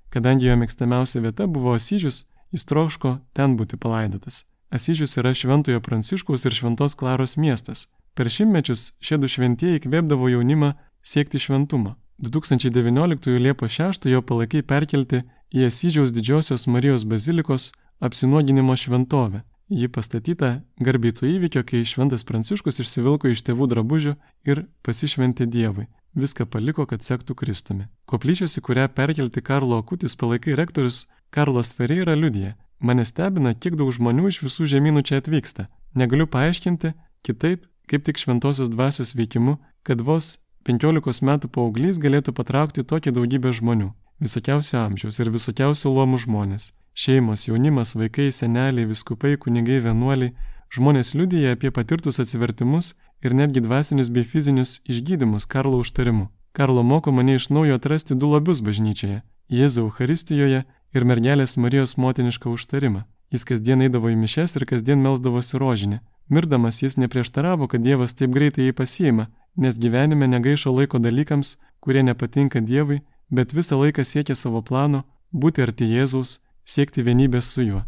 Kadangi 0.09 0.45
jo 0.45 0.55
mėgstamiausia 0.57 1.21
vieta 1.21 1.47
buvo 1.47 1.73
Asyžius, 1.75 2.25
jis 2.51 2.65
troško 2.65 3.19
ten 3.33 3.57
būti 3.57 3.77
palaidotas. 3.77 4.45
Asyžius 4.71 5.17
yra 5.17 5.33
Šventojo 5.33 5.81
Pranciškaus 5.81 6.45
ir 6.45 6.53
Šventos 6.53 6.95
Klaros 6.95 7.37
miestas. 7.37 7.87
Per 8.13 8.29
šimtmečius 8.29 8.93
šie 9.01 9.17
du 9.17 9.27
šventieji 9.27 9.79
kvėpdavo 9.79 10.29
jaunimą 10.29 10.73
siekti 11.03 11.39
šventumo. 11.39 11.95
2019 12.17 13.39
Liepos 13.39 13.71
6 13.71 14.09
jo 14.09 14.21
palaikai 14.21 14.61
perkelti 14.61 15.21
į 15.53 15.67
Asyžiaus 15.67 16.11
didžiosios 16.11 16.67
Marijos 16.67 17.05
bazilikos 17.05 17.71
apsinuoginimo 17.99 18.75
šventovę 18.75 19.43
Ji 19.67 19.89
pastatyta 19.91 20.61
garbėtų 20.79 21.25
įvykio, 21.27 21.61
kai 21.67 21.81
Šventas 21.83 22.23
Pranciškus 22.23 22.79
išsivilko 22.79 23.27
iš 23.33 23.41
tėvų 23.43 23.65
drabužių 23.73 24.13
ir 24.47 24.61
pasišventė 24.87 25.43
Dievui. 25.51 25.89
Viską 26.15 26.47
paliko, 26.47 26.85
kad 26.87 27.03
sektų 27.03 27.35
Kristumi. 27.35 27.89
Koplyčios, 28.07 28.55
į 28.55 28.63
kurią 28.63 28.87
perkelti 28.95 29.43
Karlo 29.43 29.81
Akutis 29.81 30.15
palaikai 30.15 30.55
rektorius 30.55 31.03
Karlos 31.35 31.73
Ferreira 31.75 32.15
liudija. 32.15 32.55
Mane 32.79 33.03
stebina, 33.05 33.51
kiek 33.53 33.75
daug 33.75 33.91
žmonių 33.91 34.31
iš 34.31 34.39
visų 34.45 34.69
žemynų 34.71 35.03
čia 35.03 35.19
atvyksta. 35.19 35.67
Negaliu 35.99 36.29
paaiškinti 36.31 36.93
kitaip, 37.27 37.67
kaip 37.91 38.07
tik 38.07 38.23
šventosios 38.23 38.71
dvasios 38.71 39.17
veikimu, 39.19 39.57
kad 39.83 39.99
vos 39.99 40.37
15 40.63 41.27
metų 41.27 41.51
paauglys 41.51 41.99
galėtų 41.99 42.31
patraukti 42.39 42.87
tokią 42.87 43.11
daugybę 43.19 43.51
žmonių. 43.51 43.91
Visokiausio 44.17 44.79
amžiaus 44.81 45.19
ir 45.21 45.29
visokiausių 45.29 45.91
luomų 45.93 46.17
žmonės. 46.23 46.71
Šeimos, 46.97 47.43
jaunimas, 47.45 47.91
vaikai, 47.93 48.31
seneliai, 48.33 48.87
viskupai, 48.89 49.35
kunigai, 49.37 49.77
vienuoliai, 49.85 50.31
žmonės 50.73 51.13
liudyja 51.13 51.51
apie 51.53 51.69
patirtus 51.69 52.17
atsivertimus 52.23 52.95
ir 53.21 53.35
netgi 53.37 53.61
dvasinius 53.61 54.09
bei 54.09 54.25
fizinius 54.25 54.79
išgydymus 54.89 55.45
Karlo 55.45 55.77
užtarimu. 55.83 56.31
Karlo 56.51 56.81
moko 56.81 57.13
mane 57.13 57.35
iš 57.37 57.51
naujo 57.53 57.77
atrasti 57.77 58.17
du 58.17 58.31
labius 58.31 58.63
bažnyčioje- 58.65 59.21
Jėzų 59.57 59.83
Euharistijoje 59.85 60.63
ir 60.95 61.05
mergelės 61.05 61.53
Marijos 61.57 61.93
motinišką 61.97 62.49
užtarimą. 62.49 63.03
Jis 63.29 63.45
kasdien 63.45 63.81
eidavo 63.85 64.09
į 64.09 64.17
mišes 64.17 64.55
ir 64.57 64.65
kasdien 64.65 64.97
melsdavosi 64.97 65.59
rožinį. 65.61 65.99
Mirdamas 66.29 66.81
jis 66.81 66.97
neprieštaravo, 66.97 67.67
kad 67.67 67.83
Dievas 67.83 68.15
taip 68.15 68.31
greitai 68.31 68.65
jį 68.65 68.73
pasiima, 68.73 69.27
nes 69.55 69.77
gyvenime 69.77 70.27
negaišo 70.27 70.73
laiko 70.73 70.97
dalykams, 70.97 71.57
kurie 71.79 72.03
nepatinka 72.03 72.61
Dievui, 72.61 73.01
bet 73.29 73.53
visą 73.53 73.79
laiką 73.81 74.03
siekia 74.03 74.35
savo 74.35 74.61
plano- 74.61 75.03
būti 75.41 75.61
arti 75.61 75.85
Jėzaus 75.85 76.39
siekti 76.65 77.03
vienybės 77.03 77.51
su 77.53 77.61
juo. 77.61 77.83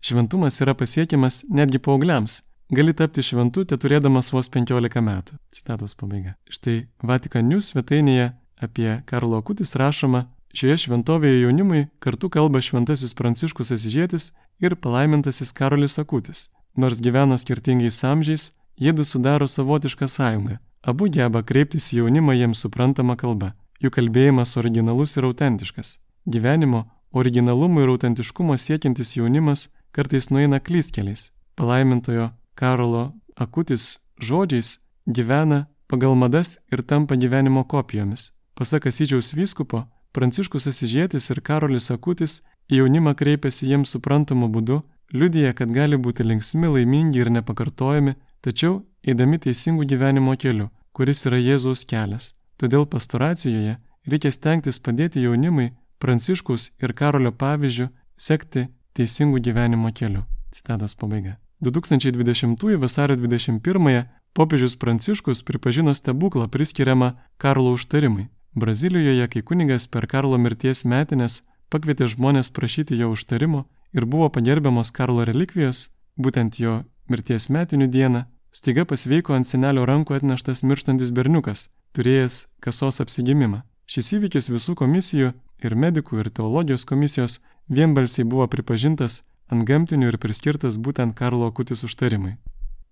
Šventumas 0.00 0.60
yra 0.60 0.74
pasiekiamas 0.74 1.44
netgi 1.50 1.78
paaugliams. 1.78 2.42
Gali 2.70 2.94
tapti 2.94 3.22
šventu, 3.22 3.64
te 3.64 3.76
turėdamas 3.76 4.30
vos 4.32 4.48
15 4.48 5.00
metų. 5.02 5.32
Citatos 5.50 5.94
pabaiga. 5.94 6.36
Štai 6.48 6.86
Vatikanius 7.02 7.72
svetainėje 7.72 8.32
apie 8.62 9.02
Karlo 9.06 9.40
Akutis 9.40 9.74
rašoma, 9.74 10.28
šioje 10.54 10.76
šventovėje 10.84 11.42
jaunimui 11.42 11.88
kartu 11.98 12.30
kalba 12.30 12.62
šventasis 12.62 13.14
Pranciškus 13.14 13.72
Asižėtis 13.74 14.30
ir 14.60 14.76
palaimintasis 14.76 15.52
Karolis 15.52 15.98
Akutis. 15.98 16.48
Nors 16.76 17.00
gyveno 17.02 17.36
skirtingais 17.38 18.04
amžiais, 18.04 18.52
jiedu 18.78 19.04
sudaro 19.04 19.48
savotišką 19.48 20.06
sąjungą. 20.06 20.58
Abu 20.82 21.10
geba 21.12 21.42
kreiptis 21.42 21.90
į 21.92 22.04
jaunimą 22.04 22.38
jiems 22.38 22.62
suprantamą 22.64 23.16
kalbą. 23.20 23.52
Jų 23.80 23.90
kalbėjimas 23.96 24.56
originalus 24.60 25.16
ir 25.16 25.26
autentiškas. 25.28 25.98
Gyvenimo, 26.28 26.86
Originalumo 27.12 27.82
ir 27.82 27.90
autentiškumo 27.90 28.54
siekiantis 28.56 29.16
jaunimas 29.16 29.68
kartais 29.90 30.30
nueina 30.30 30.60
klystkeliais. 30.60 31.32
Palaimintojo 31.56 32.30
Karolo 32.54 33.12
Akutis 33.36 33.98
žodžiais 34.22 34.78
gyvena 35.06 35.66
pagal 35.88 36.14
madas 36.14 36.58
ir 36.72 36.82
tampa 36.82 37.16
gyvenimo 37.16 37.64
kopijomis. 37.64 38.30
Pasak 38.54 38.86
Asyžiaus 38.86 39.32
vyskupo, 39.34 39.88
Pranciškus 40.12 40.68
Asižėtis 40.70 41.30
ir 41.30 41.40
Karolis 41.40 41.90
Akutis 41.90 42.42
į 42.70 42.82
jaunimą 42.82 43.14
kreipiasi 43.18 43.66
jiems 43.70 43.94
suprantamu 43.96 44.48
būdu, 44.54 44.82
liudija, 45.12 45.52
kad 45.54 45.70
gali 45.74 45.96
būti 45.96 46.26
linksmi, 46.26 46.68
laimingi 46.70 47.22
ir 47.22 47.30
nepakartojami, 47.30 48.14
tačiau 48.40 48.84
eidami 49.02 49.38
teisingų 49.38 49.86
gyvenimo 49.94 50.36
keliu, 50.38 50.70
kuris 50.92 51.26
yra 51.26 51.42
Jėzaus 51.42 51.86
kelias. 51.86 52.34
Todėl 52.60 52.84
pastoracijoje 52.92 53.78
reikia 54.12 54.32
stengtis 54.32 54.80
padėti 54.84 55.22
jaunimui 55.24 55.70
Pranciškus 56.00 56.70
ir 56.80 56.92
Karolio 56.96 57.32
pavyzdžių 57.32 57.86
sekti 58.16 58.66
teisingų 58.96 59.40
gyvenimo 59.46 59.92
keliu. 59.96 60.26
Citatos 60.52 60.96
pabaiga. 60.96 61.38
2020 61.64 62.76
vasario 62.80 63.16
21 63.16 64.04
popiežius 64.32 64.76
Pranciškus 64.76 65.42
pripažino 65.42 65.94
stebuklą 65.94 66.48
priskiriamą 66.48 67.12
Karlo 67.36 67.72
užtarimui. 67.72 68.28
Brazilijoje, 68.54 69.28
kai 69.28 69.42
kunigas 69.42 69.86
per 69.86 70.06
Karlo 70.06 70.38
mirties 70.38 70.84
metinės 70.84 71.42
pakvietė 71.70 72.08
žmonės 72.12 72.50
prašyti 72.50 72.96
jo 72.98 73.12
užtarimo 73.14 73.64
ir 73.92 74.06
buvo 74.06 74.28
pagerbiamos 74.28 74.90
Karlo 74.90 75.24
relikvijos, 75.24 75.90
būtent 76.16 76.58
jo 76.58 76.80
mirties 77.08 77.48
metinių 77.50 77.86
dieną, 77.86 78.24
staiga 78.52 78.84
pasveiko 78.84 79.36
ant 79.36 79.46
senelio 79.46 79.86
rankų 79.86 80.16
atneštas 80.18 80.64
mirštantis 80.66 81.12
berniukas, 81.14 81.68
turėjęs 81.96 82.46
kasos 82.64 83.00
apsigimimą. 83.04 83.62
Šis 83.90 84.12
įvykis 84.16 84.50
visų 84.52 84.76
komisijų 84.78 85.32
ir 85.64 85.74
medikų 85.74 86.20
ir 86.22 86.30
teologijos 86.30 86.86
komisijos 86.86 87.40
vienbalsiai 87.68 88.26
buvo 88.26 88.46
pripažintas 88.48 89.22
ant 89.50 89.66
gamtinių 89.66 90.12
ir 90.12 90.18
priskirtas 90.22 90.78
būtent 90.78 91.16
Karlo 91.18 91.50
Akutis 91.50 91.82
užtarimui. 91.86 92.36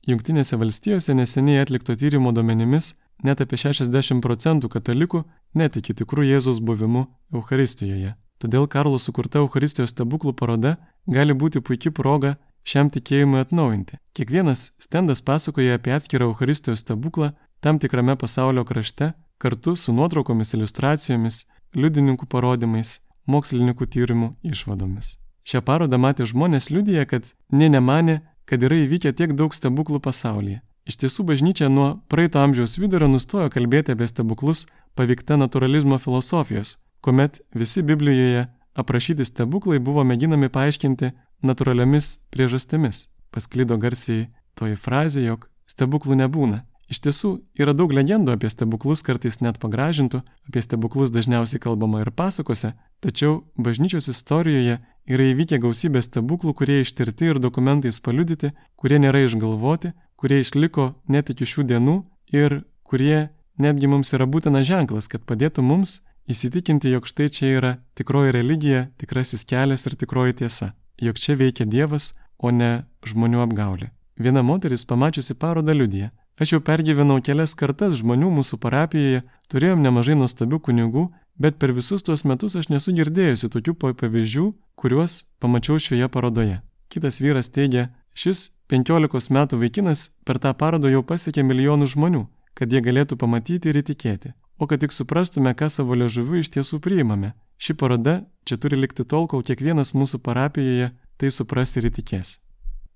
Junktinėse 0.08 0.56
valstijose 0.56 1.14
neseniai 1.14 1.62
atlikto 1.62 1.94
tyrimo 1.94 2.32
duomenimis 2.32 2.94
net 3.24 3.42
apie 3.44 3.58
60 3.60 4.22
procentų 4.24 4.70
katalikų 4.72 5.24
netiki 5.54 5.94
tikrų 5.94 6.24
Jėzaus 6.30 6.62
buvimu 6.64 7.06
Euharistijoje. 7.34 8.14
Todėl 8.38 8.68
Karlo 8.70 8.98
sukurta 9.02 9.42
Euharistijos 9.42 9.90
stebuklų 9.94 10.32
paroda 10.38 10.76
gali 11.06 11.34
būti 11.34 11.60
puikia 11.60 11.90
proga 11.90 12.36
šiam 12.64 12.90
tikėjimui 12.94 13.40
atnaujinti. 13.42 13.98
Kiekvienas 14.14 14.72
stendas 14.78 15.22
pasakoja 15.22 15.78
apie 15.78 15.94
atskirą 15.96 16.30
Euharistijos 16.30 16.84
stebuklą, 16.84 17.32
tam 17.60 17.78
tikrame 17.78 18.16
pasaulio 18.16 18.64
krašte 18.64 19.12
kartu 19.38 19.76
su 19.76 19.92
nuotraukomis, 19.92 20.54
iliustracijomis, 20.54 21.44
liudininkų 21.74 22.26
parodymais, 22.26 22.98
mokslininkų 23.26 23.86
tyrimų 23.86 24.32
išvadomis. 24.42 25.18
Šią 25.48 25.62
parodą 25.64 25.98
matė 25.98 26.26
žmonės 26.28 26.70
liudyje, 26.74 27.04
kad 27.06 27.30
nė 27.52 27.70
nemanė, 27.76 28.20
kad 28.48 28.62
yra 28.64 28.80
įvykę 28.84 29.12
tiek 29.16 29.34
daug 29.36 29.54
stebuklų 29.54 30.00
pasaulyje. 30.04 30.60
Iš 30.88 30.96
tiesų 31.02 31.24
bažnyčia 31.28 31.68
nuo 31.68 31.88
praeito 32.08 32.40
amžiaus 32.40 32.78
vidurio 32.80 33.10
nustojo 33.12 33.50
kalbėti 33.52 33.92
apie 33.92 34.08
stebuklus 34.08 34.64
paveikta 34.96 35.36
naturalizmo 35.36 35.98
filosofijos, 36.00 36.78
kuomet 37.04 37.42
visi 37.54 37.82
Biblijoje 37.84 38.46
aprašyti 38.78 39.26
stebuklai 39.28 39.82
buvo 39.84 40.04
mėginami 40.08 40.48
paaiškinti 40.48 41.12
natūraliomis 41.44 42.14
priežastimis. 42.32 43.08
Pasklydo 43.30 43.76
garsiai 43.76 44.30
toji 44.56 44.80
frazė, 44.80 45.26
jog 45.26 45.50
stebuklų 45.68 46.16
nebūna. 46.22 46.62
Iš 46.88 47.02
tiesų, 47.04 47.30
yra 47.60 47.74
daug 47.76 47.92
legendų 47.92 48.32
apie 48.32 48.48
stebuklus, 48.48 49.02
kartais 49.04 49.42
net 49.44 49.58
pagražintų, 49.60 50.22
apie 50.48 50.62
stebuklus 50.64 51.12
dažniausiai 51.12 51.60
kalbama 51.60 52.00
ir 52.00 52.10
pasakose, 52.16 52.72
tačiau 53.04 53.42
bažnyčios 53.60 54.08
istorijoje 54.08 54.78
yra 55.08 55.26
įvykę 55.32 55.58
gausybė 55.60 56.00
stebuklų, 56.04 56.54
kurie 56.56 56.80
ištirti 56.80 57.28
ir 57.28 57.40
dokumentais 57.44 58.00
paliudyti, 58.00 58.54
kurie 58.80 59.00
nėra 59.04 59.20
išgalvoti, 59.26 59.92
kurie 60.16 60.40
išliko 60.40 60.94
net 61.12 61.28
iki 61.34 61.44
šių 61.44 61.66
dienų 61.68 61.96
ir 62.32 62.62
kurie 62.88 63.28
netgi 63.60 63.90
mums 63.92 64.14
yra 64.16 64.24
būtina 64.24 64.64
ženklas, 64.64 65.10
kad 65.12 65.26
padėtų 65.28 65.64
mums 65.68 66.00
įsitikinti, 66.28 66.92
jog 66.94 67.08
štai 67.08 67.28
čia 67.28 67.50
yra 67.52 67.74
tikroji 68.00 68.32
religija, 68.36 68.86
tikrasis 68.96 69.44
kelias 69.44 69.84
ir 69.88 69.96
tikroji 70.00 70.40
tiesa, 70.40 70.72
jog 71.00 71.20
čia 71.20 71.36
veikia 71.36 71.68
Dievas, 71.68 72.14
o 72.38 72.48
ne 72.54 72.86
žmonių 73.04 73.42
apgaulė. 73.44 73.90
Viena 74.18 74.42
moteris 74.42 74.86
pamačiusi 74.88 75.36
parodą 75.38 75.74
liudyje, 75.74 76.10
Aš 76.38 76.52
jau 76.54 76.60
pergyvenau 76.62 77.18
kelias 77.18 77.56
kartas 77.58 77.96
žmonių 77.98 78.28
mūsų 78.36 78.60
parapijoje, 78.62 79.24
turėjom 79.50 79.82
nemažai 79.82 80.14
nuostabių 80.20 80.60
kunigų, 80.68 81.08
bet 81.34 81.58
per 81.58 81.72
visus 81.74 82.06
tuos 82.06 82.22
metus 82.22 82.54
aš 82.54 82.68
nesu 82.70 82.94
girdėjusi 82.94 83.50
tokių 83.50 83.74
pavyzdžių, 83.82 84.46
kuriuos 84.78 85.24
pamačiau 85.42 85.82
šioje 85.82 86.08
parodoje. 86.14 86.60
Kitas 86.88 87.18
vyras 87.18 87.50
teigia, 87.50 87.88
šis 88.14 88.52
15 88.70 89.34
metų 89.34 89.58
vaikinas 89.58 90.08
per 90.24 90.38
tą 90.38 90.54
parodą 90.54 90.94
jau 90.94 91.02
pasiekė 91.02 91.42
milijonų 91.42 91.90
žmonių, 91.94 92.24
kad 92.54 92.70
jie 92.70 92.86
galėtų 92.86 93.18
pamatyti 93.18 93.72
ir 93.72 93.82
įtikėti. 93.82 94.34
O 94.58 94.66
kad 94.70 94.82
tik 94.82 94.94
suprastume, 94.94 95.50
ką 95.58 95.66
savo 95.70 95.98
liežuviu 95.98 96.38
iš 96.38 96.54
tiesų 96.54 96.78
priimame. 96.82 97.34
Ši 97.58 97.74
paroda 97.78 98.20
čia 98.46 98.58
turi 98.62 98.78
likti 98.78 99.06
tol, 99.06 99.26
kol 99.26 99.42
kiekvienas 99.42 99.94
mūsų 99.94 100.22
parapijoje 100.22 100.92
tai 101.18 101.30
supras 101.34 101.74
ir 101.78 101.90
įtikės. 101.90 102.38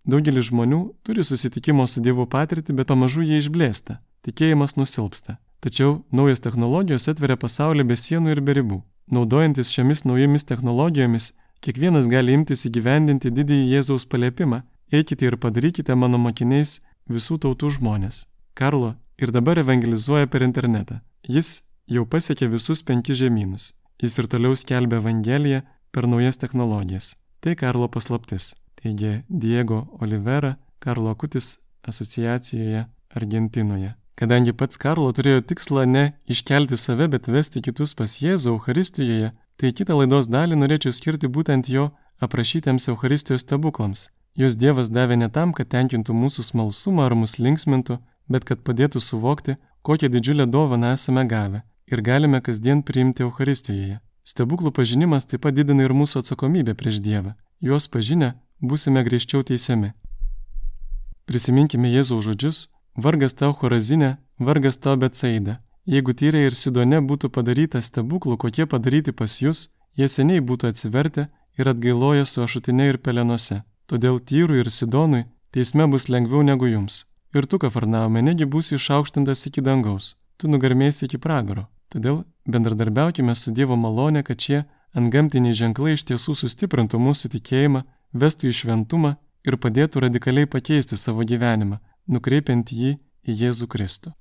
Daugelis 0.05 0.49
žmonių 0.51 0.81
turi 1.07 1.23
susitikimo 1.23 1.87
su 1.87 2.01
Dievu 2.03 2.27
patirtį, 2.27 2.75
bet 2.75 2.89
pamažu 2.91 3.23
jie 3.23 3.39
išblėsta, 3.39 4.01
tikėjimas 4.27 4.75
nusilpsta. 4.75 5.37
Tačiau 5.63 6.01
naujos 6.11 6.43
technologijos 6.43 7.07
atveria 7.13 7.37
pasaulį 7.39 7.85
be 7.87 7.97
sienų 7.97 8.35
ir 8.35 8.41
be 8.43 8.57
ribų. 8.59 8.81
Naudojantis 9.15 9.71
šiomis 9.71 10.03
naujomis 10.03 10.47
technologijomis, 10.49 11.33
kiekvienas 11.63 12.09
gali 12.11 12.35
imtis 12.35 12.67
įgyvendinti 12.67 13.31
didįjį 13.31 13.69
Jėzaus 13.77 14.09
paliepimą- 14.11 14.63
eikite 14.99 15.27
ir 15.31 15.37
padarykite 15.37 15.95
mano 15.95 16.19
mokiniais 16.19 16.81
visų 17.09 17.39
tautų 17.39 17.71
žmonės. 17.79 18.27
Karlo 18.55 18.97
ir 19.19 19.31
dabar 19.31 19.59
evangelizuoja 19.59 20.27
per 20.27 20.43
internetą. 20.43 21.01
Jis 21.29 21.63
jau 21.87 22.05
pasiekė 22.05 22.51
visus 22.51 22.83
penkis 22.83 23.19
žemynus. 23.19 23.73
Jis 24.03 24.19
ir 24.19 24.27
toliau 24.27 24.57
skelbia 24.57 24.99
Evangeliją 24.99 25.63
per 25.93 26.09
naujas 26.09 26.37
technologijas. 26.37 27.15
Tai 27.41 27.55
Karlo 27.55 27.89
paslaptis 27.89 28.55
teigia 28.83 29.23
Diego 29.29 29.87
Olivera, 30.01 30.57
Karlo 30.79 31.11
Akutis 31.11 31.59
asociacijoje 31.83 32.85
Argentinoje. 33.15 33.95
Kadangi 34.15 34.53
pats 34.53 34.79
Karlo 34.79 35.11
turėjo 35.17 35.41
tikslą 35.51 35.87
ne 35.89 36.05
iškelti 36.31 36.77
save, 36.77 37.09
bet 37.09 37.31
vesti 37.33 37.63
kitus 37.65 37.95
pas 37.99 38.19
Jėzų 38.21 38.57
Euharistijoje, 38.57 39.33
tai 39.57 39.73
kitą 39.73 39.97
laidos 39.99 40.29
dalį 40.29 40.59
norėčiau 40.61 40.93
skirti 40.93 41.31
būtent 41.33 41.71
jo 41.73 41.89
aprašytiems 42.21 42.89
Euharistijos 42.93 43.47
stebuklams. 43.47 44.11
Jos 44.37 44.57
Dievas 44.57 44.89
davė 44.91 45.17
ne 45.21 45.29
tam, 45.29 45.53
kad 45.53 45.69
tenkintų 45.73 46.15
mūsų 46.17 46.45
smalsumą 46.51 47.09
ar 47.09 47.17
mus 47.19 47.39
linksmintų, 47.39 47.99
bet 48.29 48.47
kad 48.49 48.63
padėtų 48.67 49.01
suvokti, 49.01 49.57
kokią 49.83 50.09
didžiulę 50.13 50.47
dovaną 50.47 50.95
esame 50.97 51.25
gavę 51.29 51.63
ir 51.93 52.01
galime 52.03 52.41
kasdien 52.41 52.83
priimti 52.83 53.27
Euharistijoje. 53.27 53.99
Stebuklų 54.25 54.71
pažinimas 54.73 55.27
taip 55.27 55.43
pat 55.45 55.57
didina 55.57 55.85
ir 55.85 55.93
mūsų 55.97 56.23
atsakomybę 56.23 56.77
prieš 56.79 57.03
Dievą. 57.05 57.35
Juos 57.61 57.89
pažinę 57.89 58.33
būsime 58.63 59.03
griežčiau 59.05 59.43
teisiami. 59.43 59.93
Prisiminkime 61.27 61.91
Jėzaus 61.91 62.25
žodžius, 62.27 62.69
vargas 62.97 63.35
tau 63.35 63.53
Horazinė, 63.61 64.17
vargas 64.39 64.79
tau 64.79 64.97
Betsaida. 64.97 65.59
Jeigu 65.87 66.15
Tyrė 66.15 66.47
ir 66.47 66.55
Sidone 66.55 67.01
būtų 67.03 67.31
padaryta 67.35 67.83
stebuklų, 67.83 68.37
kokie 68.39 68.67
padaryti 68.67 69.13
pas 69.13 69.41
jūs, 69.43 69.69
jie 69.99 70.09
seniai 70.09 70.41
būtų 70.41 70.71
atsivertę 70.71 71.29
ir 71.59 71.69
atgailoję 71.69 72.27
su 72.27 72.43
ašutinė 72.43 72.89
ir 72.93 72.99
pelenuose. 72.99 73.63
Todėl 73.91 74.21
Tyrui 74.21 74.63
ir 74.63 74.71
Sidonui 74.71 75.25
teisme 75.51 75.89
bus 75.91 76.09
lengviau 76.09 76.43
negu 76.47 76.71
jums. 76.71 77.05
Ir 77.35 77.49
tu, 77.51 77.59
Kafarnaume, 77.59 78.23
negi 78.23 78.47
būsi 78.47 78.77
išaukštintas 78.77 79.47
iki 79.49 79.65
dangaus, 79.65 80.15
tu 80.37 80.49
nugarmėsi 80.53 81.07
iki 81.09 81.19
pragaro. 81.19 81.67
Todėl 81.93 82.23
bendradarbiaukime 82.47 83.35
su 83.37 83.53
Dievo 83.57 83.77
malonė, 83.77 84.23
kad 84.23 84.41
šie 84.41 84.63
antgamtiniai 84.97 85.57
ženklai 85.57 85.97
iš 85.97 86.05
tiesų 86.09 86.37
sustiprintų 86.43 87.01
mūsų 87.01 87.33
tikėjimą 87.37 87.83
vestų 88.13 88.51
į 88.51 88.57
šventumą 88.61 89.17
ir 89.47 89.59
padėtų 89.59 90.05
radikaliai 90.07 90.47
pakeisti 90.47 90.97
savo 90.97 91.25
gyvenimą, 91.27 91.79
nukreipiant 92.09 92.73
jį 92.73 92.97
į 93.27 93.39
Jėzų 93.43 93.69
Kristų. 93.73 94.13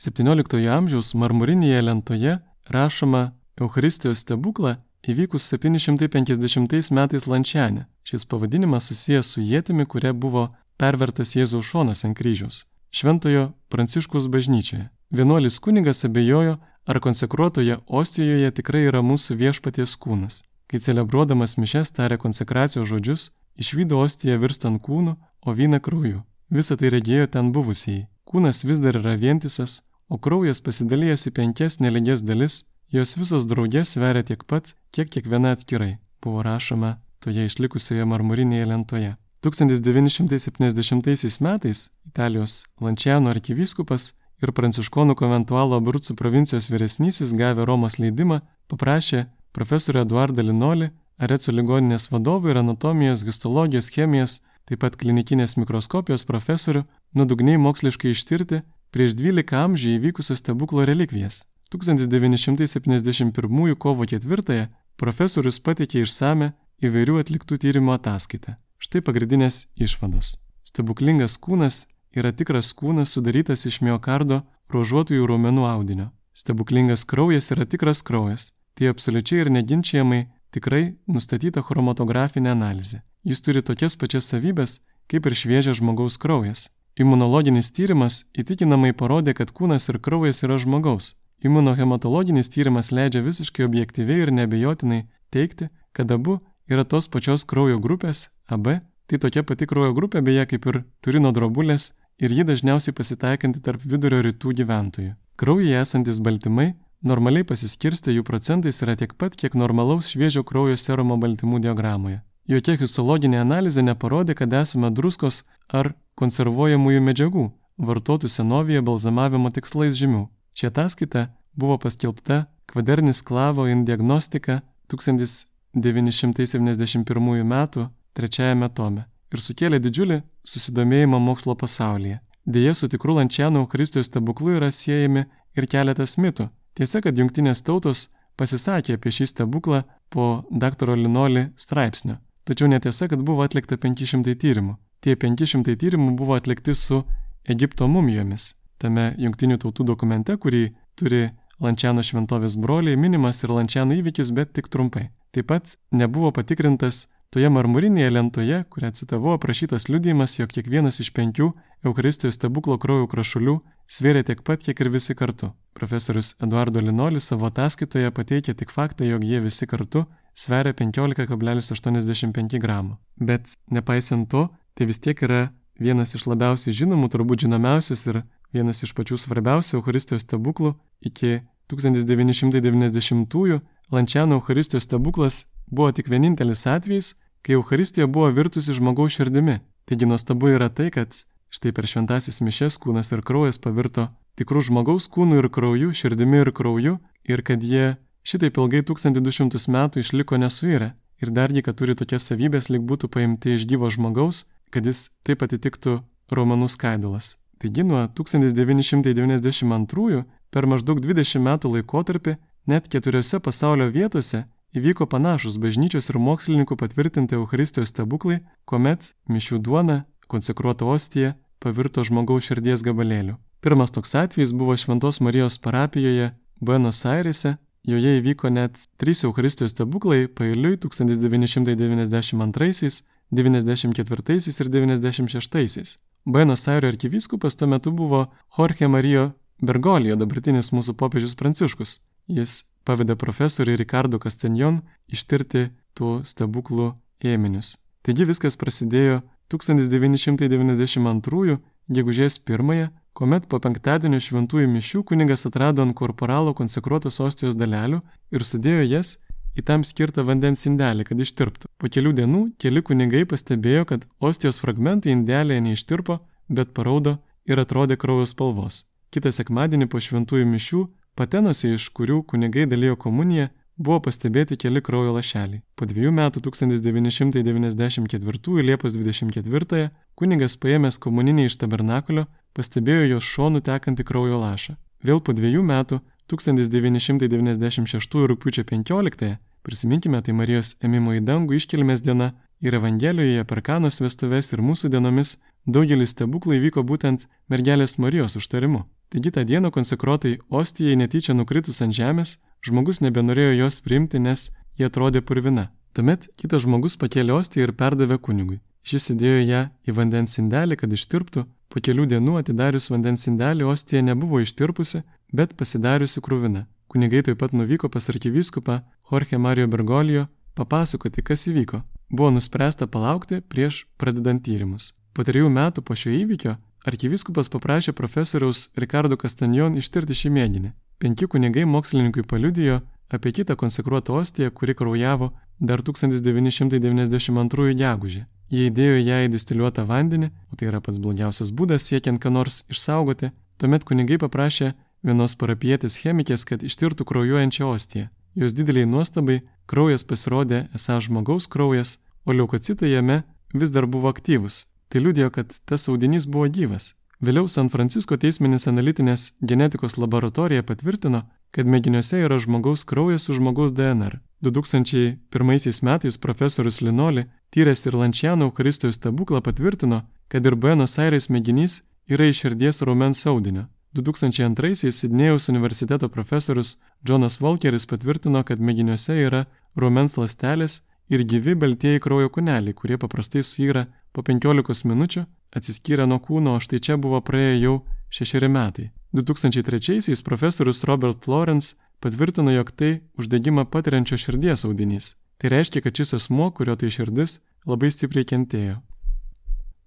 17 0.00 0.66
amžiaus 0.74 1.14
marmurinėje 1.14 1.82
lentoje 1.82 2.38
rašoma 2.70 3.32
Eucharistijos 3.60 4.24
stebuklą 4.24 4.76
įvykus 5.06 5.46
750 5.52 6.90
metais 6.90 7.26
Lančianė. 7.30 7.86
Šis 8.04 8.24
pavadinimas 8.26 8.90
susijęs 8.90 9.34
su 9.34 9.42
jėtimi, 9.44 9.86
kuria 9.86 10.12
buvo 10.12 10.48
pervertas 10.78 11.36
Jėzaus 11.36 11.68
šonas 11.70 12.04
ant 12.04 12.16
kryžiaus. 12.18 12.64
Šventojo 12.94 13.52
Pranciškus 13.68 14.26
bažnyčioje. 14.30 14.88
Vienuolis 15.10 15.58
kunigas 15.58 16.04
abejojo, 16.04 16.58
ar 16.86 17.00
konsekruotoje 17.00 17.78
Ostijoje 17.86 18.50
tikrai 18.50 18.84
yra 18.90 19.02
mūsų 19.02 19.38
viešpaties 19.40 19.96
kūnas. 19.98 20.42
Kai 20.70 20.80
celebruodamas 20.80 21.56
mišes 21.60 21.92
tarė 21.96 22.18
konsekracijos 22.18 22.88
žodžius, 22.88 23.30
išvydo 23.60 24.00
ostiją 24.00 24.38
virstant 24.42 24.82
kūnu, 24.82 25.16
o 25.46 25.52
vyną 25.52 25.80
krauju. 25.80 26.22
Visą 26.50 26.76
tai 26.80 26.92
regėjo 26.94 27.26
ten 27.36 27.52
buvusieji. 27.52 28.06
Kūnas 28.24 28.64
vis 28.64 28.80
dar 28.80 28.96
yra 28.98 29.14
vientisas, 29.20 29.82
o 30.08 30.18
kraujas 30.18 30.60
pasidalijęs 30.64 31.28
į 31.28 31.34
penkias 31.36 31.80
neligias 31.80 32.24
dalis, 32.24 32.64
jos 32.90 33.16
visos 33.18 33.46
draugės 33.50 33.94
sveria 33.94 34.24
tiek 34.24 34.44
pat, 34.48 34.74
kiek 34.94 35.10
kiekviena 35.12 35.52
atskirai, 35.54 35.98
buvo 36.22 36.42
rašoma 36.46 36.96
toje 37.24 37.44
išlikusioje 37.48 38.04
marmurinėje 38.08 38.66
lentoje. 38.72 39.14
1970 39.44 41.40
metais 41.44 41.90
Italijos 42.08 42.64
Lančiano 42.80 43.28
arkivyskupas 43.28 44.14
ir 44.42 44.52
pranciškonų 44.56 45.16
konventualo 45.20 45.76
Abrucų 45.80 46.16
provincijos 46.16 46.70
vyresnysis 46.72 47.34
gavę 47.36 47.66
Romos 47.68 47.98
leidimą 48.00 48.40
paprašė 48.72 49.26
profesorių 49.54 49.98
Eduardą 50.04 50.42
Linolį, 50.44 50.88
Areco 51.22 51.50
ligoninės 51.54 52.10
vadovų 52.10 52.46
ir 52.50 52.58
anatomijos, 52.64 53.22
histologijos, 53.26 53.86
chemijos, 53.94 54.32
taip 54.66 54.78
pat 54.82 54.92
klinikinės 54.98 55.52
mikroskopijos 55.60 56.22
profesorių 56.26 56.82
nuodugniai 57.14 57.58
moksliškai 57.62 58.10
ištirti 58.14 58.58
prieš 58.94 59.10
12 59.20 59.54
amžių 59.60 59.88
įvykusio 59.98 60.34
stebuklo 60.40 60.80
relikvijas. 60.88 61.36
1971 61.74 63.74
kovo 63.78 64.04
4 64.06 64.68
profesorius 64.96 65.60
pateikė 65.60 66.00
išsame 66.04 66.52
įvairių 66.82 67.18
atliktų 67.22 67.54
tyrimų 67.62 67.92
ataskaitą. 67.98 68.52
Štai 68.78 69.00
pagrindinės 69.06 69.66
išvados. 69.80 70.36
Stebuklingas 70.66 71.38
kūnas 71.38 71.86
yra 72.14 72.32
tikras 72.32 72.74
kūnas 72.74 73.14
sudarytas 73.14 73.66
iš 73.70 73.80
miokardo 73.86 74.42
ruožuotųjų 74.72 75.26
raumenų 75.30 75.64
audinio. 75.70 76.10
Stebuklingas 76.34 77.04
kraujas 77.06 77.50
yra 77.54 77.64
tikras 77.66 78.02
kraujas, 78.02 78.52
tai 78.74 78.90
absoliučiai 78.92 79.44
ir 79.44 79.50
neginčiamai 79.54 80.22
tikrai 80.54 80.94
nustatyta 81.06 81.62
chromatografinė 81.66 82.52
analizė. 82.54 83.02
Jis 83.24 83.40
turi 83.40 83.62
tokias 83.62 83.96
pačias 83.96 84.28
savybės, 84.30 84.80
kaip 85.10 85.26
ir 85.26 85.36
šviežias 85.40 85.80
žmogaus 85.80 86.18
kraujas. 86.20 86.68
Imunologinis 87.00 87.72
tyrimas 87.74 88.24
įtikinamai 88.38 88.92
parodė, 88.94 89.34
kad 89.34 89.50
kūnas 89.50 89.88
ir 89.90 89.98
kraujas 89.98 90.44
yra 90.46 90.60
žmogaus. 90.62 91.14
Imunohematologinis 91.44 92.48
tyrimas 92.48 92.92
leidžia 92.94 93.24
visiškai 93.24 93.66
objektyviai 93.66 94.22
ir 94.26 94.30
nebejotinai 94.32 95.00
teikti, 95.34 95.68
kad 95.92 96.12
abu 96.14 96.38
yra 96.70 96.84
tos 96.84 97.08
pačios 97.10 97.44
kraujo 97.44 97.80
grupės 97.82 98.28
AB, 98.46 98.78
tai 99.10 99.18
tokia 99.20 99.42
pati 99.42 99.66
kraujo 99.68 99.92
grupė 99.96 100.22
beje 100.24 100.46
kaip 100.54 100.70
ir 100.70 100.80
Turino 101.04 101.32
drobulės 101.34 101.92
ir 102.22 102.32
ji 102.32 102.46
dažniausiai 102.46 102.94
pasitaikanti 102.96 103.60
tarp 103.64 103.82
vidurio 103.84 104.22
rytų 104.24 104.54
gyventojų. 104.60 105.12
Kraujyje 105.36 105.80
esantis 105.82 106.20
baltymai 106.22 106.72
normaliai 107.04 107.44
pasiskirstę 107.46 108.12
jų 108.14 108.22
procentais 108.26 108.82
yra 108.82 108.96
tiek 108.96 109.12
pat, 109.20 109.36
kiek 109.36 109.54
normalaus 109.54 110.08
šviežio 110.12 110.42
kraujo 110.48 110.76
serumo 110.80 111.16
baltymų 111.20 111.58
diagramoje. 111.66 112.18
Jokia 112.48 112.76
histologinė 112.80 113.38
analizė 113.40 113.82
neparodė, 113.84 114.34
kad 114.36 114.52
esame 114.52 114.90
druskos 114.92 115.44
ar 115.72 115.94
konservuojamųjų 116.20 117.00
medžiagų, 117.04 117.50
vartotų 117.78 118.28
senovėje 118.28 118.82
balzamavimo 118.84 119.50
tikslais 119.54 119.94
žymių. 119.96 120.28
Ši 120.54 120.66
ataskaita 120.70 121.28
buvo 121.56 121.78
paskelbta 121.80 122.46
Kvadernis 122.66 123.22
klavo 123.22 123.68
in 123.68 123.84
diagnostika 123.84 124.62
1971 124.88 127.40
m. 127.40 127.68
trečiajame 128.14 128.68
tome 128.74 129.04
ir 129.34 129.42
sukėlė 129.42 129.80
didžiulį 129.82 130.20
susidomėjimą 130.46 131.18
mokslo 131.20 131.54
pasaulyje. 131.58 132.20
Deja, 132.44 132.74
su 132.74 132.88
tikru 132.88 133.14
Lančiano 133.16 133.60
Eucharistijos 133.62 134.06
stebuklu 134.10 134.50
yra 134.58 134.70
siejami 134.70 135.24
ir 135.56 135.66
keletas 135.66 136.18
mitų. 136.20 136.48
Tiesa, 136.74 137.00
kad 137.04 137.18
jungtinės 137.18 137.62
tautos 137.62 138.08
pasisakė 138.40 138.96
apie 138.98 139.12
šį 139.14 139.28
stebuklą 139.30 139.84
po 140.10 140.44
dr. 140.50 140.96
Linoli 140.98 141.48
straipsnio. 141.56 142.18
Tačiau 142.44 142.68
netiesa, 142.68 143.06
kad 143.08 143.22
buvo 143.22 143.44
atlikta 143.46 143.78
500 143.80 144.34
tyrimų. 144.42 144.74
Tie 145.00 145.14
500 145.16 145.76
tyrimų 145.80 146.16
buvo 146.18 146.34
atlikti 146.36 146.74
su 146.74 147.04
Egipto 147.48 147.86
mumijomis. 147.88 148.54
Tame 148.82 149.12
jungtinių 149.20 149.60
tautų 149.62 149.86
dokumente, 149.92 150.36
kurį 150.36 150.66
turi 150.98 151.28
Lančiano 151.62 152.02
šventovės 152.02 152.56
broliai, 152.58 152.98
minimas 152.98 153.44
ir 153.44 153.52
Lančiano 153.54 153.94
įvykis, 153.94 154.32
bet 154.34 154.52
tik 154.58 154.66
trumpai. 154.68 155.08
Taip 155.32 155.46
pat 155.52 155.76
nebuvo 155.94 156.32
patikrintas 156.34 157.06
toje 157.34 157.50
marmurinėje 157.50 158.12
lentoje, 158.14 158.60
kurią 158.70 158.92
citavau, 158.94 159.32
aprašytas 159.34 159.88
liudijimas, 159.90 160.36
jog 160.38 160.52
kiekvienas 160.54 161.00
iš 161.02 161.10
penkių 161.16 161.48
Eucharistijos 161.84 162.38
stebuklo 162.38 162.76
kraujo 162.78 163.08
krašulių 163.10 163.56
svėrė 163.90 164.22
tiek 164.28 164.44
pat, 164.46 164.62
kiek 164.62 164.78
ir 164.80 164.90
visi 164.94 165.16
kartu. 165.18 165.50
Profesorius 165.74 166.36
Eduardo 166.44 166.80
Linolis 166.80 167.26
savo 167.32 167.48
ataskaitoje 167.50 168.12
pateikė 168.14 168.54
tik 168.60 168.70
faktą, 168.70 169.02
jog 169.08 169.26
jie 169.26 169.40
visi 169.42 169.66
kartu 169.66 170.04
sveria 170.34 170.72
15,85 170.78 172.62
gramų. 172.62 172.94
Bet 173.18 173.50
nepaisant 173.66 174.30
to, 174.30 174.46
tai 174.78 174.86
vis 174.86 175.02
tiek 175.02 175.18
yra 175.26 175.48
vienas 175.82 176.14
iš 176.14 176.28
labiausiai 176.30 176.76
žinomų, 176.76 177.10
turbūt 177.10 177.48
žinomiausias 177.48 178.06
ir 178.12 178.22
vienas 178.54 178.86
iš 178.86 178.94
pačių 178.94 179.18
svarbiausių 179.18 179.80
Eucharistijos 179.80 180.22
stebuklų 180.22 180.76
iki 181.02 181.40
1990-ųjų 181.72 183.60
Lančiano 183.92 184.38
Eucharistijos 184.38 184.86
stebuklas 184.86 185.46
buvo 185.66 185.90
tik 185.92 186.08
vienintelis 186.08 186.66
atvejis, 186.70 187.14
kai 187.44 187.54
Eucharistija 187.58 188.06
buvo 188.06 188.30
virtusi 188.32 188.72
žmogaus 188.72 189.12
širdimi. 189.12 189.58
Taigi 189.84 190.06
nuostabu 190.08 190.48
yra 190.48 190.70
tai, 190.72 190.88
kad 190.90 191.12
štai 191.52 191.72
per 191.76 191.86
šventasis 191.86 192.40
mišes 192.40 192.78
kūnas 192.80 193.12
ir 193.12 193.20
kraujas 193.22 193.58
pavirto 193.60 194.08
tikrų 194.40 194.60
žmogaus 194.70 195.06
kūnų 195.12 195.42
ir 195.42 195.48
krauju, 195.52 195.92
širdimi 195.94 196.40
ir 196.40 196.50
krauju 196.56 196.96
ir 197.28 197.42
kad 197.46 197.62
jie 197.62 197.96
šitaip 198.24 198.56
ilgai 198.58 198.82
1200 198.88 199.68
metų 199.76 200.00
išliko 200.00 200.40
nesuirę 200.40 200.94
ir 201.22 201.28
dargi, 201.30 201.62
kad 201.62 201.76
turi 201.78 201.94
tokias 201.94 202.26
savybės, 202.30 202.68
lik 202.72 202.82
būtų 202.88 203.08
paimti 203.12 203.54
iš 203.58 203.62
gyvo 203.70 203.86
žmogaus, 203.92 204.36
kad 204.72 204.82
jis 204.88 204.98
taip 205.26 205.42
atitiktų 205.46 205.92
raumenų 206.32 206.68
skaidulas. 206.72 207.26
Taigi 207.60 207.82
nuo 207.86 208.00
1992 208.18 210.24
per 210.50 210.66
maždaug 210.66 210.98
20 211.00 211.40
metų 211.44 211.68
laikotarpį 211.76 212.32
net 212.66 212.88
keturiose 212.92 213.40
pasaulio 213.40 213.90
vietose 213.92 214.44
įvyko 214.74 215.06
panašus 215.10 215.58
bažnyčios 215.62 216.10
ir 216.10 216.18
mokslininkų 216.18 216.76
patvirtinti 216.76 217.34
Eucharistijos 217.38 217.88
stebuklai, 217.94 218.40
kuomet 218.68 219.14
mišių 219.30 219.58
duona, 219.62 220.04
konsekruota 220.26 220.84
ostija, 220.84 221.34
pavirto 221.62 222.04
žmogaus 222.04 222.44
širdies 222.48 222.82
gabalėliu. 222.84 223.34
Pirmas 223.64 223.90
toks 223.94 224.14
atvejis 224.20 224.52
buvo 224.52 224.76
Šventos 224.76 225.20
Marijos 225.24 225.56
parapijoje 225.58 226.34
Buenos 226.60 227.06
Airese, 227.08 227.56
joje 227.86 228.18
įvyko 228.18 228.50
net 228.52 228.82
trys 229.00 229.24
Eucharistijos 229.24 229.72
stebuklai 229.72 230.28
pailiui 230.28 230.76
1992, 230.82 233.04
94 233.30 234.60
ir 234.60 234.68
96. 234.68 235.98
Buenos 236.24 236.68
Airių 236.68 236.88
arkivyskupas 236.92 237.56
tuo 237.56 237.66
metu 237.68 237.92
buvo 237.92 238.26
Jorge 238.58 238.88
Marijo 238.88 239.32
Bergolijo, 239.62 240.16
dabartinis 240.16 240.72
mūsų 240.72 240.94
popiežius 241.00 241.36
Pranciškus. 241.38 242.00
Jis 242.28 242.64
pavedė 242.84 243.16
profesoriui 243.20 243.76
Ricardo 243.80 244.18
Castanjon 244.22 244.76
ištirti 245.08 245.62
tų 245.96 246.10
stebuklų 246.28 246.86
ėminius. 247.24 247.68
Taigi 248.04 248.24
viskas 248.28 248.54
prasidėjo 248.60 249.22
1992 249.52 251.58
gegužės 251.88 252.38
1, 252.48 252.88
kuomet 253.14 253.46
po 253.48 253.60
penktadienio 253.62 254.20
šventųjų 254.20 254.68
mišių 254.72 255.02
kunigas 255.08 255.46
atrado 255.48 255.82
ant 255.84 255.94
korporalo 255.96 256.54
konsekruotos 256.56 257.20
ostijos 257.20 257.56
dalelių 257.56 258.00
ir 258.34 258.44
sudėjo 258.44 258.82
jas 258.88 259.18
į 259.54 259.62
tam 259.68 259.84
skirtą 259.86 260.24
vandens 260.26 260.66
indelį, 260.66 261.04
kad 261.08 261.20
ištirptų. 261.20 261.70
Po 261.78 261.88
kelių 261.88 262.12
dienų 262.18 262.42
keli 262.58 262.82
kunigai 262.82 263.24
pastebėjo, 263.30 263.84
kad 263.90 264.00
ostijos 264.18 264.58
fragmentai 264.62 265.14
indelėje 265.14 265.60
neištirpo, 265.68 266.18
bet 266.48 266.74
paraudo 266.74 267.18
ir 267.46 267.60
atrodė 267.62 267.96
kraujo 268.00 268.26
spalvos. 268.26 268.84
Kitą 269.14 269.30
sekmadienį 269.30 269.86
po 269.92 270.02
šventųjų 270.02 270.46
mišių 270.50 270.82
patenose, 271.18 271.74
iš 271.74 271.88
kurių 271.96 272.22
kunigai 272.30 272.64
dalyjo 272.70 272.96
komuniją, 273.00 273.46
buvo 273.76 274.00
pastebėti 274.06 274.56
keli 274.60 274.80
kraujo 274.82 275.12
lašeliai. 275.16 275.62
Po 275.74 275.86
dviejų 275.90 276.12
metų 276.14 276.40
1994 276.46 278.62
Liepos 278.68 278.92
24 278.94 279.90
kunigas 280.14 280.56
paėmęs 280.62 280.96
komuninį 281.02 281.42
iš 281.48 281.54
tabernakulio 281.62 282.24
pastebėjo 282.54 283.04
jos 283.16 283.24
šonų 283.34 283.60
tekantį 283.66 284.02
kraujo 284.06 284.38
lašą. 284.42 284.72
Vėl 285.04 285.18
po 285.20 285.32
dviejų 285.36 285.62
metų 285.66 286.00
1996 286.30 288.26
rūpiučio 288.30 288.62
15, 288.64 289.36
prisiminkime, 289.66 290.18
tai 290.22 290.32
Marijos 290.32 290.76
ėmimo 290.80 291.10
į 291.18 291.20
dangų 291.26 291.52
iškilmės 291.58 292.00
diena 292.06 292.28
ir 292.64 292.72
Evangelijoje 292.78 293.44
per 293.44 293.60
kanos 293.62 294.00
vestuves 294.00 294.52
ir 294.54 294.60
mūsų 294.64 294.88
dienomis 294.94 295.30
daugelis 295.66 296.14
stebuklai 296.14 296.58
vyko 296.60 296.82
būtent 296.82 297.28
mergelės 297.48 297.98
Marijos 297.98 298.36
užtarimu. 298.40 298.84
Taigi 299.12 299.30
tą 299.30 299.44
dieną 299.44 299.70
konsekruotai 299.70 300.38
ostijai 300.50 300.96
netyčia 300.96 301.34
nukritus 301.34 301.80
ant 301.84 301.94
žemės, 301.94 302.38
žmogus 302.66 303.00
nebenorėjo 303.00 303.54
jos 303.60 303.80
priimti, 303.80 304.18
nes 304.18 304.50
jie 304.78 304.88
atrodė 304.88 305.22
purvina. 305.22 305.70
Tuomet 305.94 306.26
kitas 306.40 306.64
žmogus 306.64 306.96
pakėlė 306.98 307.36
ostiją 307.36 307.68
ir 307.68 307.72
perdavė 307.78 308.18
kunigui. 308.18 308.60
Šis 308.84 309.12
įdėjo 309.14 309.44
ją 309.48 309.60
į 309.88 309.94
vandens 309.96 310.34
indelį, 310.42 310.76
kad 310.80 310.92
ištirptų, 310.92 311.44
po 311.70 311.80
kelių 311.80 312.08
dienų 312.10 312.34
atidarius 312.40 312.90
vandens 312.90 313.28
indelį 313.30 313.68
ostija 313.70 314.02
nebuvo 314.02 314.42
ištirpusi, 314.44 315.04
bet 315.32 315.54
pasidariusi 315.56 316.20
krūvina. 316.20 316.66
Kunigai 316.90 317.22
taip 317.26 317.38
pat 317.40 317.54
nuvyko 317.56 317.88
pas 317.88 318.10
arkivyskupą 318.12 318.80
Jorge 319.10 319.38
Mario 319.38 319.70
Bergolijo 319.70 320.26
papasakoti, 320.58 321.22
kas 321.22 321.48
įvyko. 321.50 321.80
Buvo 322.10 322.34
nuspręsta 322.34 322.86
palaukti 322.86 323.40
prieš 323.40 323.84
pradedant 323.98 324.44
tyrimus. 324.44 324.92
Po 325.14 325.22
trijų 325.22 325.48
metų 325.54 325.82
po 325.86 325.94
šio 325.94 326.10
įvykio 326.10 326.56
arkivyskupas 326.90 327.48
paprašė 327.52 327.92
profesoriaus 327.94 328.70
Ricardo 328.76 329.16
Castanjon 329.16 329.76
ištirti 329.78 330.14
šį 330.20 330.30
mėginį. 330.36 330.70
Penki 330.98 331.28
kunigai 331.30 331.64
mokslininkui 331.70 332.24
paliudijo 332.26 332.80
apie 333.14 333.30
kitą 333.36 333.54
konsekruotą 333.56 334.14
ostiją, 334.20 334.50
kuri 334.50 334.74
kraujavo 334.74 335.30
dar 335.60 335.82
1992 335.82 337.74
gegužę. 337.78 338.24
Jie 338.50 338.66
įdėjo 338.70 338.98
ją 339.00 339.18
į 339.24 339.28
distiliuotą 339.32 339.84
vandenį, 339.86 340.28
o 340.52 340.56
tai 340.58 340.66
yra 340.70 340.80
pats 340.84 340.98
blogiausias 340.98 341.50
būdas 341.54 341.86
siekiant 341.88 342.20
ką 342.22 342.30
nors 342.34 342.64
išsaugoti, 342.74 343.30
tuomet 343.58 343.84
kunigai 343.88 344.18
paprašė 344.18 344.74
vienos 345.06 345.34
parapietės 345.38 345.96
chemikės, 346.02 346.44
kad 346.44 346.62
ištirtų 346.66 347.06
kraujuojančią 347.08 347.64
ostiją. 347.70 348.10
Jos 348.34 348.52
dideliai 348.52 348.86
nuostabai 348.90 349.42
kraujas 349.70 350.02
pasirodė 350.04 350.66
esą 350.74 351.00
žmogaus 351.06 351.46
kraujas, 351.48 351.98
o 352.26 352.32
leukocitai 352.32 352.90
jame 352.90 353.22
vis 353.54 353.70
dar 353.70 353.86
buvo 353.86 354.08
aktyvus. 354.10 354.73
Tai 354.94 355.00
liūdėjo, 355.02 355.32
kad 355.34 355.50
tas 355.66 355.88
audinys 355.90 356.22
buvo 356.30 356.46
gyvas. 356.46 356.92
Vėliau 357.18 357.48
San 357.50 357.66
Francisko 357.66 358.14
teisminis 358.14 358.68
analitinės 358.70 359.32
genetikos 359.42 359.96
laboratorija 359.98 360.62
patvirtino, 360.62 361.24
kad 361.50 361.66
mėginiuose 361.66 362.20
yra 362.22 362.38
žmogaus 362.38 362.84
kraujas 362.86 363.26
su 363.26 363.34
žmogaus 363.34 363.74
DNR. 363.74 364.20
2001 364.46 365.82
metais 365.88 366.18
profesorius 366.26 366.78
Linoli, 366.78 367.24
tyręs 367.50 367.82
ir 367.88 367.98
Lančiano 367.98 368.46
Eucharistijos 368.46 369.00
stebuklą, 369.00 369.42
patvirtino, 369.42 370.04
kad 370.30 370.46
ir 370.46 370.54
Buenos 370.54 370.94
Aires 371.02 371.26
mėginys 371.26 371.80
yra 372.06 372.30
iš 372.30 372.44
širdies 372.44 372.78
raumens 372.86 373.26
audinio. 373.26 373.66
2002-aisiais 373.98 375.02
Sidnėjaus 375.02 375.50
universiteto 375.50 376.06
profesorius 376.06 376.76
Jonas 377.02 377.40
Walkeris 377.42 377.90
patvirtino, 377.90 378.46
kad 378.46 378.62
mėginiuose 378.62 379.18
yra 379.26 379.46
raumens 379.74 380.14
lastelės 380.22 380.84
ir 381.08 381.24
gyvi 381.28 381.54
baltieji 381.58 382.02
kraujo 382.04 382.30
kūneliai, 382.32 382.74
kurie 382.74 382.98
paprastai 383.00 383.42
suyra 383.44 383.86
po 384.12 384.22
15 384.22 384.86
minučių, 384.88 385.24
atsiskyrę 385.56 386.06
nuo 386.10 386.20
kūno, 386.22 386.56
o 386.56 386.62
štai 386.62 386.80
čia 386.80 386.96
buvo 387.00 387.20
praėję 387.24 387.58
jau 387.62 387.74
šešeri 388.14 388.48
metai. 388.50 388.90
2003-aisiais 389.14 390.22
profesorius 390.26 390.84
Robert 390.84 391.28
Lawrence 391.30 391.76
patvirtino, 392.00 392.50
jog 392.50 392.72
tai 392.74 392.92
uždegimą 393.18 393.68
patiriančio 393.70 394.18
širdies 394.18 394.66
audinys. 394.66 395.14
Tai 395.38 395.50
reiškia, 395.54 395.82
kad 395.84 395.96
šis 395.96 396.14
asmo, 396.18 396.50
kurio 396.54 396.74
tai 396.78 396.90
širdis, 396.94 397.40
labai 397.66 397.90
stipriai 397.94 398.26
kentėjo. 398.26 398.80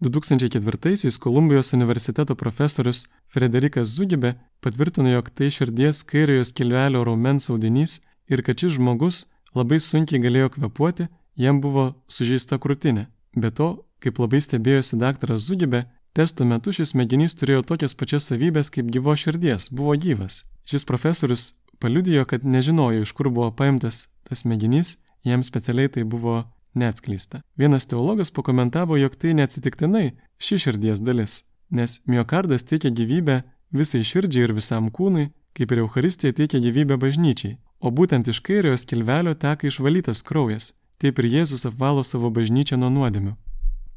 2004-aisiais 0.03 1.17
Kolumbijos 1.17 1.73
universiteto 1.73 2.36
profesorius 2.38 3.08
Frederikas 3.34 3.95
Zugibė 3.95 4.36
patvirtino, 4.62 5.10
jog 5.10 5.32
tai 5.34 5.49
širdies 5.49 6.03
kairiojo 6.06 6.45
skilvelio 6.45 7.01
raumens 7.08 7.49
audinys 7.49 7.97
ir 8.30 8.43
kad 8.45 8.62
šis 8.62 8.75
žmogus 8.77 9.23
labai 9.56 9.80
sunkiai 9.80 10.22
galėjo 10.24 10.50
kvepuoti, 10.56 11.08
jam 11.36 11.62
buvo 11.62 11.92
sužeista 12.08 12.58
krūtinė. 12.60 13.08
Be 13.38 13.52
to, 13.52 13.86
kaip 14.04 14.20
labai 14.20 14.42
stebėjosi 14.42 15.00
daktaras 15.00 15.46
Zugibė, 15.48 15.86
Testo 16.18 16.46
metu 16.50 16.72
šis 16.74 16.96
mėginys 16.98 17.36
turėjo 17.38 17.62
tokias 17.70 17.94
pačias 17.94 18.26
savybės 18.32 18.72
kaip 18.74 18.88
gyvo 18.90 19.14
širdies, 19.14 19.68
buvo 19.70 19.94
gyvas. 20.02 20.40
Šis 20.66 20.86
profesorius 20.90 21.44
paliudijo, 21.78 22.24
kad 22.26 22.42
nežinojo, 22.42 23.04
iš 23.06 23.12
kur 23.14 23.30
buvo 23.30 23.52
paimtas 23.60 24.08
tas 24.26 24.42
mėginys, 24.42 24.96
jam 25.22 25.44
specialiai 25.46 25.92
tai 25.94 26.08
buvo 26.10 26.40
neatskleista. 26.74 27.44
Vienas 27.62 27.86
teologas 27.86 28.34
pakomentavo, 28.34 28.98
jog 28.98 29.14
tai 29.14 29.36
neatsitiktinai 29.38 30.08
ši 30.42 30.58
širdies 30.66 31.04
dalis, 31.06 31.44
nes 31.70 32.00
miokardas 32.10 32.66
teikia 32.66 32.90
gyvybę 32.90 33.44
visai 33.70 34.02
širdžiai 34.02 34.48
ir 34.48 34.58
visam 34.58 34.90
kūnui, 34.90 35.30
kaip 35.54 35.70
ir 35.70 35.84
Euharistija 35.86 36.34
teikia 36.34 36.64
gyvybę 36.66 36.98
bažnyčiai, 36.98 37.60
o 37.80 37.92
būtent 37.92 38.28
iš 38.28 38.40
kairiojo 38.48 38.78
skilvelio 38.82 39.34
teka 39.34 39.68
išvalytas 39.68 40.24
kraujas, 40.28 40.74
taip 41.02 41.20
ir 41.20 41.30
Jėzus 41.38 41.68
apvalo 41.70 42.04
savo 42.04 42.32
bažnyčią 42.34 42.78
nuo 42.82 42.90
nuodėmių. 42.90 43.34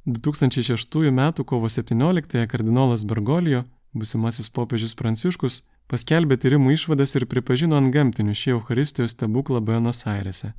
2006 0.06 1.08
m. 1.10 1.20
kovo 1.44 1.68
17 1.68 2.46
kardinolas 2.46 3.04
Bergolijo, 3.04 3.64
busimasis 3.92 4.48
popiežius 4.50 4.94
Pranciškus, 4.94 5.62
paskelbė 5.90 6.38
tyrimų 6.40 6.76
išvadas 6.76 7.16
ir 7.16 7.26
pripažino 7.26 7.76
ant 7.76 7.92
gamtinių 7.94 8.34
šį 8.34 8.56
Euharistijos 8.56 9.16
stebuklą 9.16 9.60
Buenos 9.60 10.06
Airese. 10.06 10.52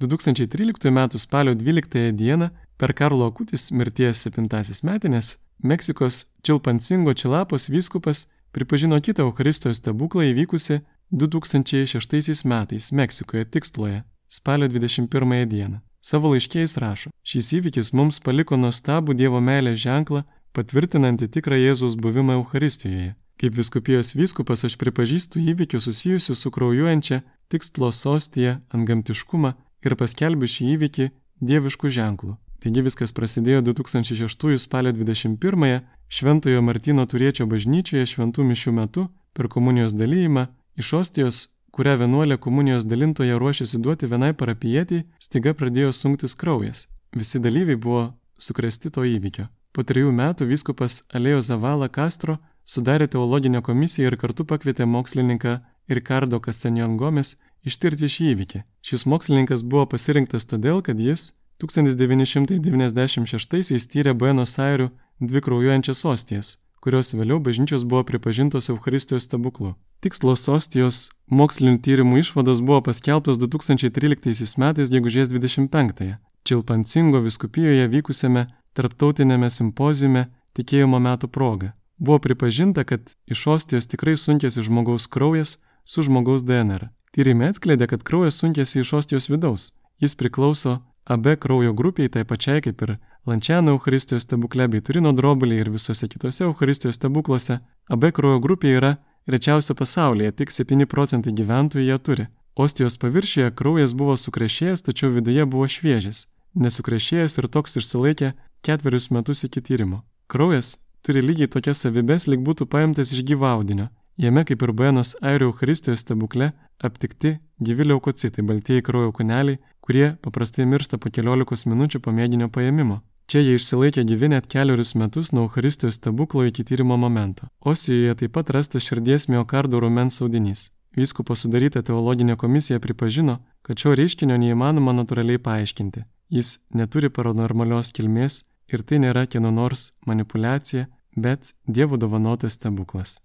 2013 0.00 0.90
m. 0.90 1.08
spalio 1.18 1.54
12 1.54 2.12
d. 2.12 2.50
per 2.76 2.92
Karlo 2.92 3.26
Akutis 3.30 3.70
mirties 3.70 4.26
7 4.26 4.48
metinės 4.82 5.38
Meksikos 5.62 6.26
Čilpancingo 6.42 7.14
Čilapos 7.14 7.68
vyskupas 7.70 8.26
pripažino 8.52 8.98
kitą 9.00 9.22
Euharistijos 9.22 9.78
stebuklą 9.78 10.26
įvykusi 10.32 10.80
2006 11.14 12.44
metais 12.44 12.92
Meksikoje 12.92 13.44
Tikstloje 13.44 14.02
spalio 14.28 14.68
21 14.68 15.46
d. 15.46 15.80
Savo 16.00 16.30
laiškiais 16.32 16.74
rašo, 16.82 17.10
šis 17.22 17.52
įvykis 17.58 17.92
mums 17.94 18.18
paliko 18.18 18.56
nuostabų 18.58 19.14
Dievo 19.14 19.38
meilės 19.38 19.78
ženklą, 19.84 20.24
patvirtinantį 20.52 21.28
tikrą 21.36 21.60
Jėzaus 21.60 21.94
buvimą 21.94 22.34
Euharistijoje. 22.40 23.14
Kaip 23.38 23.54
viskupijos 23.54 24.10
vyskupas 24.18 24.66
aš 24.66 24.74
pripažįstu 24.80 25.38
įvykius 25.52 25.86
susijusius 25.86 26.42
su 26.42 26.50
kraujuojančia 26.50 27.20
tikslo 27.48 27.92
sostija 27.92 28.58
ant 28.74 28.88
gamtiškumą 28.90 29.54
ir 29.86 29.94
paskelbiu 29.94 30.50
šį 30.50 30.66
įvykį 30.74 31.08
dieviškų 31.46 31.94
ženklų. 31.94 32.34
Taigi 32.58 32.82
viskas 32.82 33.14
prasidėjo 33.14 33.62
2006 33.70 34.58
spalio 34.66 34.90
21-ąją 34.98 35.78
Šventojo 36.10 36.60
Martino 36.62 37.06
Turiečio 37.06 37.46
bažnyčioje 37.46 38.10
šventų 38.16 38.50
mišių 38.50 38.76
metu 38.82 39.08
per 39.32 39.46
komunijos 39.46 39.94
dalyjimą 39.94 40.48
iš 40.80 40.92
ostijos 41.00 41.44
kurią 41.74 41.94
vienuolė 42.02 42.36
komunijos 42.44 42.84
dalintoje 42.90 43.34
ruošėsi 43.42 43.76
duoti 43.84 44.04
vienai 44.10 44.32
parapijietiai, 44.40 45.04
stiga 45.26 45.50
pradėjo 45.58 45.90
sunktis 46.00 46.32
kraujas. 46.40 46.78
Visi 47.20 47.38
dalyviai 47.46 47.78
buvo 47.86 48.02
sukresti 48.46 48.88
to 48.94 49.00
įvykio. 49.10 49.44
Po 49.74 49.80
trijų 49.88 50.10
metų 50.14 50.42
vyskupas 50.52 50.92
Alėjo 51.18 51.40
Zavala 51.48 51.88
Castro 51.96 52.34
sudarė 52.74 53.06
teologinę 53.10 53.60
komisiją 53.68 54.04
ir 54.10 54.16
kartu 54.22 54.42
pakvietė 54.50 54.84
mokslininką 54.86 55.52
Ricardo 55.98 56.36
Castanjon 56.46 56.92
Gomes 57.00 57.30
ištirti 57.66 58.06
šį 58.14 58.24
įvykį. 58.34 58.58
Šis 58.86 59.02
mokslininkas 59.10 59.60
buvo 59.66 59.84
pasirinktas 59.96 60.44
todėl, 60.50 60.78
kad 60.86 60.96
jis 61.08 61.20
1996-aisiais 61.62 63.84
tyrė 63.90 64.12
Buenos 64.14 64.52
Airių 64.62 64.88
dvi 65.20 65.40
kraujuojančias 65.46 66.00
ostijas 66.14 66.48
kurios 66.84 67.14
vėliau 67.16 67.40
bažnyčios 67.40 67.86
buvo 67.88 68.04
pripažintos 68.04 68.68
Euharistijos 68.68 69.24
stebuklu. 69.24 69.72
Tikslo 70.04 70.36
sostijos 70.36 71.08
mokslinių 71.32 71.80
tyrimų 71.80 72.20
išvados 72.20 72.60
buvo 72.60 72.82
paskelbtos 72.90 73.40
2013 73.40 74.60
metais 74.60 74.92
gegužės 74.92 75.32
25-ąją 75.32 76.20
Čilpancingo 76.44 77.22
viskupijoje 77.24 77.86
vykusiame 77.88 78.42
tarptautinėme 78.76 79.48
simpozijume 79.48 80.26
tikėjimo 80.58 81.00
metų 81.00 81.30
proga. 81.32 81.70
Buvo 81.96 82.18
pripažinta, 82.26 82.84
kad 82.84 83.14
iš 83.24 83.46
ostijos 83.54 83.88
tikrai 83.88 84.18
sunkėsi 84.20 84.66
žmogaus 84.66 85.06
kraujas 85.08 85.56
su 85.88 86.04
žmogaus 86.04 86.44
DNR. 86.44 86.90
Tyrimai 87.16 87.48
atskleidė, 87.54 87.88
kad 87.88 88.04
kraujas 88.04 88.42
sunkėsi 88.42 88.82
iš 88.82 88.92
ostijos 89.00 89.30
vidaus. 89.32 89.70
Jis 90.02 90.16
priklauso 90.20 90.82
AB 91.04 91.36
kraujo 91.40 91.72
grupiai, 91.72 92.08
tai 92.08 92.24
pačiai 92.24 92.62
kaip 92.64 92.82
ir 92.82 92.96
Lančiano 93.26 93.70
Euharistijos 93.70 94.24
stebukle 94.24 94.68
bei 94.68 94.80
Turino 94.84 95.12
drobulė 95.12 95.58
ir 95.60 95.70
visose 95.72 96.08
kitose 96.08 96.44
Euharistijos 96.44 96.98
stebuklose, 96.98 97.58
AB 97.88 98.10
kraujo 98.16 98.40
grupė 98.40 98.72
yra 98.78 98.92
rečiausia 99.26 99.74
pasaulyje, 99.74 100.32
tik 100.32 100.52
7 100.52 100.86
procentai 100.86 101.32
gyventojų 101.32 101.84
ją 101.88 101.98
turi. 101.98 102.26
Ostijos 102.54 102.96
paviršiuje 103.02 103.50
kraujas 103.58 103.94
buvo 103.96 104.16
sukrešėjęs, 104.16 104.84
tačiau 104.86 105.10
viduje 105.10 105.44
buvo 105.44 105.66
šviežias, 105.68 106.26
nesukrešėjęs 106.54 107.38
ir 107.40 107.48
toks 107.48 107.80
išsilaikė 107.80 108.32
ketverius 108.62 109.10
metus 109.10 109.44
iki 109.48 109.60
tyrimo. 109.60 110.04
Kraujas 110.28 110.76
turi 111.02 111.20
lygiai 111.24 111.50
tokias 111.50 111.82
savybės, 111.84 112.28
lyg 112.30 112.44
būtų 112.46 112.68
paimtas 112.70 113.12
iš 113.12 113.24
gyvaudinio. 113.28 113.88
Jame, 114.16 114.44
kaip 114.46 114.62
ir 114.62 114.70
Buenos 114.72 115.16
Airių 115.26 115.48
Euharistijos 115.50 116.04
stebukle, 116.04 116.52
aptikti 116.78 117.38
gyvi 117.58 117.88
leukocitai, 117.88 118.44
baltieji 118.46 118.84
kraujo 118.86 119.10
kūneliai, 119.16 119.58
kurie 119.84 120.14
paprastai 120.24 120.64
miršta 120.66 120.96
po 120.98 121.10
keliolikos 121.12 121.66
minučių 121.68 122.00
po 122.04 122.12
mėginio 122.18 122.48
paėmimo. 122.48 123.02
Čia 123.28 123.40
jie 123.44 123.56
išsilaikė 123.58 124.04
gyvi 124.08 124.30
net 124.32 124.46
keliarius 124.52 124.94
metus 125.00 125.32
nuo 125.32 125.44
Euharistijos 125.46 125.98
stebuklo 126.00 126.44
iki 126.48 126.64
tyrimo 126.64 126.96
momento. 126.96 127.48
Osijoje 127.60 128.14
taip 128.20 128.32
pat 128.36 128.52
rastas 128.56 128.84
širdies 128.88 129.28
miokardo 129.32 129.80
rumens 129.84 130.20
audinys. 130.24 130.70
Vyskupo 130.96 131.36
sudaryta 131.36 131.82
teologinė 131.82 132.36
komisija 132.40 132.80
pripažino, 132.80 133.38
kad 133.62 133.80
šio 133.80 133.94
reiškinio 133.98 134.36
neįmanoma 134.40 134.94
natūraliai 135.00 135.40
paaiškinti. 135.48 136.04
Jis 136.30 136.58
neturi 136.80 137.10
paranormalios 137.10 137.92
kilmės 137.96 138.44
ir 138.72 138.84
tai 138.88 139.00
nėra 139.04 139.26
kieno 139.26 139.50
nors 139.50 139.90
manipulacija, 140.06 140.86
bet 141.16 141.52
Dievo 141.66 141.96
dovanotas 142.00 142.56
stebuklas. 142.56 143.18